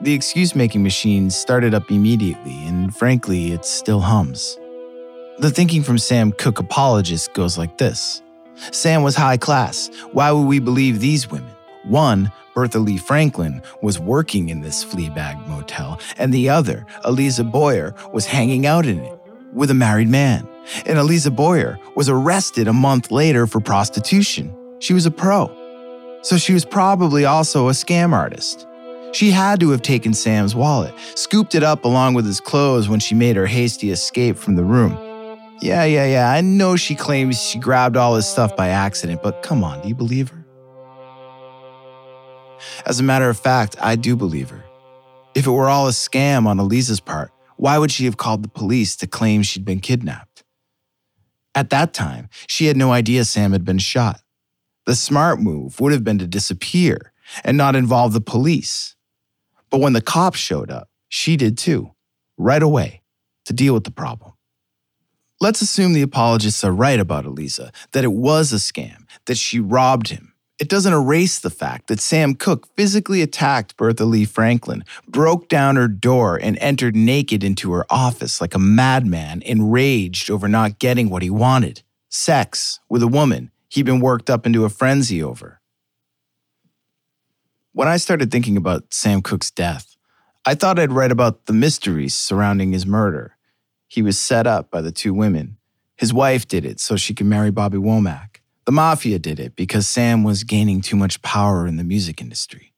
The 0.00 0.14
excuse 0.14 0.54
making 0.54 0.82
machine 0.82 1.28
started 1.28 1.74
up 1.74 1.90
immediately, 1.90 2.56
and 2.64 2.96
frankly, 2.96 3.52
it 3.52 3.66
still 3.66 4.00
hums. 4.00 4.58
The 5.42 5.50
thinking 5.50 5.82
from 5.82 5.98
Sam 5.98 6.30
Cooke 6.30 6.60
apologists 6.60 7.26
goes 7.26 7.58
like 7.58 7.76
this 7.76 8.22
Sam 8.70 9.02
was 9.02 9.16
high 9.16 9.38
class. 9.38 9.90
Why 10.12 10.30
would 10.30 10.46
we 10.46 10.60
believe 10.60 11.00
these 11.00 11.28
women? 11.32 11.50
One, 11.82 12.30
Bertha 12.54 12.78
Lee 12.78 12.96
Franklin, 12.96 13.60
was 13.82 13.98
working 13.98 14.50
in 14.50 14.60
this 14.60 14.84
Fleabag 14.84 15.44
motel, 15.48 15.98
and 16.16 16.32
the 16.32 16.48
other, 16.48 16.86
Eliza 17.04 17.42
Boyer, 17.42 17.92
was 18.12 18.24
hanging 18.24 18.66
out 18.66 18.86
in 18.86 19.00
it 19.00 19.20
with 19.52 19.72
a 19.72 19.74
married 19.74 20.08
man. 20.08 20.48
And 20.86 20.96
Eliza 20.96 21.32
Boyer 21.32 21.76
was 21.96 22.08
arrested 22.08 22.68
a 22.68 22.72
month 22.72 23.10
later 23.10 23.48
for 23.48 23.58
prostitution. 23.58 24.56
She 24.78 24.94
was 24.94 25.06
a 25.06 25.10
pro. 25.10 25.50
So 26.22 26.38
she 26.38 26.54
was 26.54 26.64
probably 26.64 27.24
also 27.24 27.66
a 27.66 27.72
scam 27.72 28.12
artist. 28.12 28.64
She 29.10 29.32
had 29.32 29.58
to 29.58 29.70
have 29.70 29.82
taken 29.82 30.14
Sam's 30.14 30.54
wallet, 30.54 30.94
scooped 31.16 31.56
it 31.56 31.64
up 31.64 31.84
along 31.84 32.14
with 32.14 32.26
his 32.26 32.38
clothes 32.38 32.88
when 32.88 33.00
she 33.00 33.16
made 33.16 33.34
her 33.34 33.46
hasty 33.46 33.90
escape 33.90 34.36
from 34.36 34.54
the 34.54 34.62
room. 34.62 35.11
Yeah, 35.62 35.84
yeah, 35.84 36.06
yeah, 36.06 36.28
I 36.28 36.40
know 36.40 36.74
she 36.74 36.96
claims 36.96 37.40
she 37.40 37.56
grabbed 37.56 37.96
all 37.96 38.16
his 38.16 38.26
stuff 38.26 38.56
by 38.56 38.70
accident, 38.70 39.22
but 39.22 39.44
come 39.44 39.62
on, 39.62 39.80
do 39.80 39.88
you 39.88 39.94
believe 39.94 40.30
her? 40.30 40.44
As 42.84 42.98
a 42.98 43.04
matter 43.04 43.30
of 43.30 43.38
fact, 43.38 43.76
I 43.80 43.94
do 43.94 44.16
believe 44.16 44.50
her. 44.50 44.64
If 45.36 45.46
it 45.46 45.50
were 45.52 45.68
all 45.68 45.86
a 45.86 45.92
scam 45.92 46.46
on 46.46 46.58
Eliza's 46.58 46.98
part, 46.98 47.30
why 47.56 47.78
would 47.78 47.92
she 47.92 48.06
have 48.06 48.16
called 48.16 48.42
the 48.42 48.48
police 48.48 48.96
to 48.96 49.06
claim 49.06 49.42
she'd 49.42 49.64
been 49.64 49.78
kidnapped? 49.78 50.42
At 51.54 51.70
that 51.70 51.94
time, 51.94 52.28
she 52.48 52.66
had 52.66 52.76
no 52.76 52.90
idea 52.90 53.24
Sam 53.24 53.52
had 53.52 53.64
been 53.64 53.78
shot. 53.78 54.20
The 54.86 54.96
smart 54.96 55.38
move 55.38 55.78
would 55.78 55.92
have 55.92 56.02
been 56.02 56.18
to 56.18 56.26
disappear 56.26 57.12
and 57.44 57.56
not 57.56 57.76
involve 57.76 58.14
the 58.14 58.20
police. 58.20 58.96
But 59.70 59.80
when 59.80 59.92
the 59.92 60.02
cops 60.02 60.40
showed 60.40 60.72
up, 60.72 60.88
she 61.08 61.36
did 61.36 61.56
too, 61.56 61.92
right 62.36 62.62
away, 62.62 63.02
to 63.44 63.52
deal 63.52 63.74
with 63.74 63.84
the 63.84 63.92
problem. 63.92 64.31
Let's 65.42 65.60
assume 65.60 65.92
the 65.92 66.02
apologists 66.02 66.62
are 66.62 66.70
right 66.70 67.00
about 67.00 67.24
Eliza, 67.24 67.72
that 67.90 68.04
it 68.04 68.12
was 68.12 68.52
a 68.52 68.58
scam, 68.58 69.08
that 69.26 69.36
she 69.36 69.58
robbed 69.58 70.10
him. 70.10 70.34
It 70.60 70.68
doesn't 70.68 70.92
erase 70.92 71.40
the 71.40 71.50
fact 71.50 71.88
that 71.88 71.98
Sam 71.98 72.36
Cooke 72.36 72.68
physically 72.76 73.22
attacked 73.22 73.76
Bertha 73.76 74.04
Lee 74.04 74.24
Franklin, 74.24 74.84
broke 75.08 75.48
down 75.48 75.74
her 75.74 75.88
door, 75.88 76.38
and 76.40 76.56
entered 76.60 76.94
naked 76.94 77.42
into 77.42 77.72
her 77.72 77.84
office 77.90 78.40
like 78.40 78.54
a 78.54 78.60
madman, 78.60 79.42
enraged 79.42 80.30
over 80.30 80.46
not 80.46 80.78
getting 80.78 81.10
what 81.10 81.24
he 81.24 81.30
wanted 81.30 81.82
sex 82.08 82.78
with 82.88 83.02
a 83.02 83.08
woman 83.08 83.50
he'd 83.68 83.82
been 83.82 83.98
worked 83.98 84.30
up 84.30 84.46
into 84.46 84.64
a 84.64 84.68
frenzy 84.68 85.20
over. 85.20 85.60
When 87.72 87.88
I 87.88 87.96
started 87.96 88.30
thinking 88.30 88.56
about 88.56 88.94
Sam 88.94 89.22
Cooke's 89.22 89.50
death, 89.50 89.96
I 90.46 90.54
thought 90.54 90.78
I'd 90.78 90.92
write 90.92 91.10
about 91.10 91.46
the 91.46 91.52
mysteries 91.52 92.14
surrounding 92.14 92.70
his 92.70 92.86
murder. 92.86 93.31
He 93.92 94.00
was 94.00 94.18
set 94.18 94.46
up 94.46 94.70
by 94.70 94.80
the 94.80 94.90
two 94.90 95.12
women. 95.12 95.58
His 95.98 96.14
wife 96.14 96.48
did 96.48 96.64
it 96.64 96.80
so 96.80 96.96
she 96.96 97.12
could 97.12 97.26
marry 97.26 97.50
Bobby 97.50 97.76
Womack. 97.76 98.36
The 98.64 98.72
mafia 98.72 99.18
did 99.18 99.38
it 99.38 99.54
because 99.54 99.86
Sam 99.86 100.24
was 100.24 100.44
gaining 100.44 100.80
too 100.80 100.96
much 100.96 101.20
power 101.20 101.66
in 101.66 101.76
the 101.76 101.84
music 101.84 102.18
industry. 102.18 102.72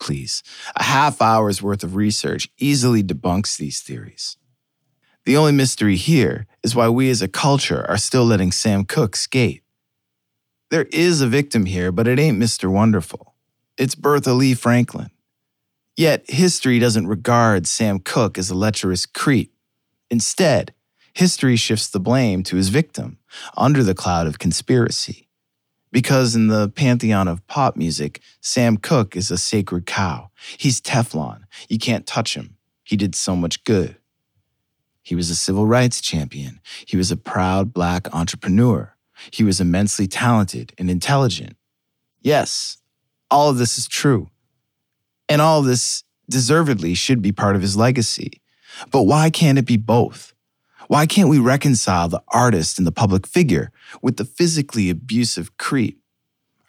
Please, 0.00 0.42
a 0.74 0.82
half 0.82 1.22
hour's 1.22 1.62
worth 1.62 1.84
of 1.84 1.94
research 1.94 2.48
easily 2.58 3.04
debunks 3.04 3.56
these 3.56 3.80
theories. 3.82 4.36
The 5.26 5.36
only 5.36 5.52
mystery 5.52 5.94
here 5.94 6.48
is 6.64 6.74
why 6.74 6.88
we 6.88 7.08
as 7.08 7.22
a 7.22 7.28
culture 7.28 7.88
are 7.88 7.96
still 7.96 8.24
letting 8.24 8.50
Sam 8.50 8.84
Cooke 8.84 9.14
skate. 9.14 9.62
There 10.72 10.88
is 10.90 11.20
a 11.20 11.28
victim 11.28 11.66
here, 11.66 11.92
but 11.92 12.08
it 12.08 12.18
ain't 12.18 12.42
Mr. 12.42 12.68
Wonderful. 12.68 13.36
It's 13.76 13.94
Bertha 13.94 14.32
Lee 14.32 14.54
Franklin. 14.54 15.10
Yet 15.96 16.28
history 16.28 16.80
doesn't 16.80 17.06
regard 17.06 17.68
Sam 17.68 18.00
Cooke 18.00 18.36
as 18.36 18.50
a 18.50 18.56
lecherous 18.56 19.06
creep. 19.06 19.52
Instead, 20.10 20.74
history 21.14 21.56
shifts 21.56 21.88
the 21.88 22.00
blame 22.00 22.42
to 22.44 22.56
his 22.56 22.68
victim 22.68 23.18
under 23.56 23.82
the 23.82 23.94
cloud 23.94 24.26
of 24.26 24.38
conspiracy. 24.38 25.28
Because 25.90 26.34
in 26.34 26.48
the 26.48 26.68
pantheon 26.68 27.28
of 27.28 27.46
pop 27.46 27.76
music, 27.76 28.20
Sam 28.40 28.76
Cooke 28.76 29.16
is 29.16 29.30
a 29.30 29.38
sacred 29.38 29.86
cow. 29.86 30.30
He's 30.56 30.80
Teflon. 30.80 31.42
You 31.68 31.78
can't 31.78 32.06
touch 32.06 32.36
him. 32.36 32.56
He 32.84 32.96
did 32.96 33.14
so 33.14 33.34
much 33.34 33.64
good. 33.64 33.96
He 35.02 35.14
was 35.14 35.30
a 35.30 35.34
civil 35.34 35.66
rights 35.66 36.02
champion. 36.02 36.60
He 36.86 36.96
was 36.96 37.10
a 37.10 37.16
proud 37.16 37.72
black 37.72 38.14
entrepreneur. 38.14 38.94
He 39.30 39.42
was 39.42 39.60
immensely 39.60 40.06
talented 40.06 40.74
and 40.76 40.90
intelligent. 40.90 41.56
Yes, 42.20 42.76
all 43.30 43.48
of 43.48 43.56
this 43.56 43.78
is 43.78 43.88
true. 43.88 44.28
And 45.28 45.40
all 45.40 45.60
of 45.60 45.64
this 45.64 46.04
deservedly 46.28 46.94
should 46.94 47.22
be 47.22 47.32
part 47.32 47.56
of 47.56 47.62
his 47.62 47.76
legacy. 47.76 48.42
But 48.90 49.02
why 49.02 49.30
can't 49.30 49.58
it 49.58 49.66
be 49.66 49.76
both? 49.76 50.32
Why 50.88 51.06
can't 51.06 51.28
we 51.28 51.38
reconcile 51.38 52.08
the 52.08 52.22
artist 52.28 52.78
and 52.78 52.86
the 52.86 52.92
public 52.92 53.26
figure 53.26 53.70
with 54.00 54.16
the 54.16 54.24
physically 54.24 54.88
abusive 54.88 55.56
creep? 55.58 56.00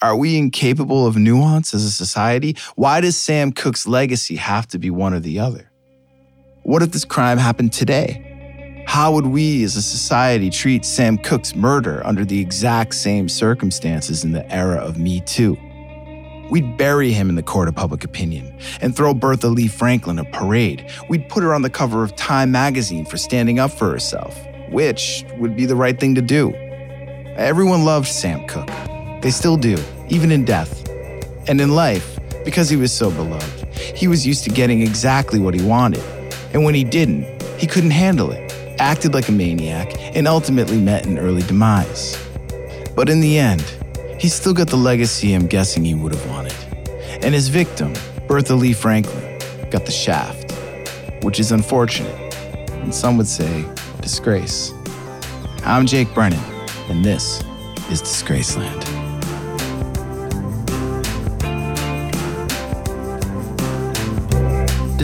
Are 0.02 0.16
we 0.16 0.38
incapable 0.38 1.06
of 1.06 1.18
nuance 1.18 1.74
as 1.74 1.84
a 1.84 1.92
society? 1.92 2.56
Why 2.76 3.02
does 3.02 3.18
Sam 3.18 3.52
Cooke's 3.52 3.88
legacy 3.88 4.36
have 4.38 4.68
to 4.68 4.80
be 4.80 4.90
one 4.90 5.14
or 5.14 5.20
the 5.20 5.40
other? 5.40 5.72
What 6.64 6.82
if 6.82 6.92
this 6.92 7.06
crime 7.06 7.38
happened 7.38 7.74
today? 7.74 8.84
How 8.88 9.12
would 9.14 9.28
we 9.28 9.64
as 9.64 9.76
a 9.76 9.82
society 9.82 10.50
treat 10.50 10.84
Sam 10.84 11.18
Cooke's 11.18 11.56
murder 11.56 12.06
under 12.06 12.26
the 12.26 12.40
exact 12.40 12.96
same 12.96 13.30
circumstances 13.30 14.24
in 14.24 14.32
the 14.32 14.50
era 14.52 14.78
of 14.78 14.98
Me 14.98 15.22
Too? 15.22 15.58
We'd 16.50 16.78
bury 16.78 17.12
him 17.12 17.30
in 17.30 17.36
the 17.36 17.44
court 17.44 17.68
of 17.68 17.76
public 17.76 18.04
opinion 18.04 18.58
and 18.82 18.96
throw 18.96 19.14
Bertha 19.14 19.48
Lee 19.48 19.68
Franklin 19.68 20.18
a 20.18 20.26
parade. 20.26 20.90
We'd 21.08 21.30
put 21.30 21.44
her 21.44 21.54
on 21.54 21.62
the 21.62 21.70
cover 21.70 22.04
of 22.04 22.16
Time 22.16 22.52
magazine 22.52 23.06
for 23.06 23.18
standing 23.18 23.60
up 23.60 23.72
for 23.72 23.92
herself, 23.92 24.36
which 24.70 25.24
would 25.38 25.56
be 25.56 25.66
the 25.66 25.76
right 25.76 26.00
thing 26.00 26.16
to 26.16 26.22
do. 26.22 26.54
Everyone 27.36 27.86
loved 27.86 28.08
Sam 28.08 28.48
Cooke. 28.48 28.72
They 29.22 29.30
still 29.32 29.58
do, 29.58 29.78
even 30.10 30.32
in 30.32 30.44
death. 30.44 30.88
And 31.48 31.62
in 31.62 31.76
life, 31.76 32.20
because 32.44 32.70
he 32.70 32.78
was 32.78 32.92
so 32.92 33.12
beloved, 33.12 33.68
he 33.76 34.08
was 34.08 34.26
used 34.26 34.44
to 34.46 34.50
getting 34.50 34.82
exactly 34.82 35.40
what 35.40 35.54
he 35.54 35.64
wanted. 35.64 36.04
And 36.54 36.64
when 36.64 36.74
he 36.74 36.84
didn't, 36.84 37.26
he 37.60 37.68
couldn't 37.68 37.92
handle 37.92 38.32
it, 38.32 38.52
acted 38.80 39.14
like 39.14 39.30
a 39.30 39.32
maniac, 39.32 39.94
and 40.16 40.28
ultimately 40.28 40.80
met 40.80 41.06
an 41.06 41.20
early 41.20 41.44
demise. 41.44 42.18
But 42.96 43.08
in 43.08 43.20
the 43.20 43.38
end, 43.38 43.64
he 44.20 44.28
still 44.28 44.54
got 44.54 44.68
the 44.68 44.76
legacy 44.76 45.34
I'm 45.34 45.48
guessing 45.48 45.86
he 45.86 45.96
would 45.96 46.14
have 46.14 46.30
wanted. 46.30 46.54
And 47.24 47.34
his 47.34 47.48
victim, 47.48 47.94
Bertha 48.28 48.54
Lee 48.54 48.74
Franklin, 48.74 49.40
got 49.72 49.86
the 49.86 49.92
shaft, 49.92 50.52
which 51.24 51.40
is 51.40 51.52
unfortunate, 51.52 52.36
and 52.84 52.94
some 52.94 53.18
would 53.18 53.28
say 53.28 53.66
disgrace. 54.02 54.74
I'm 55.64 55.86
Jake 55.86 56.14
Brennan, 56.14 56.44
and 56.90 57.04
this 57.04 57.42
is 57.90 58.02
Disgraceland. 58.02 58.89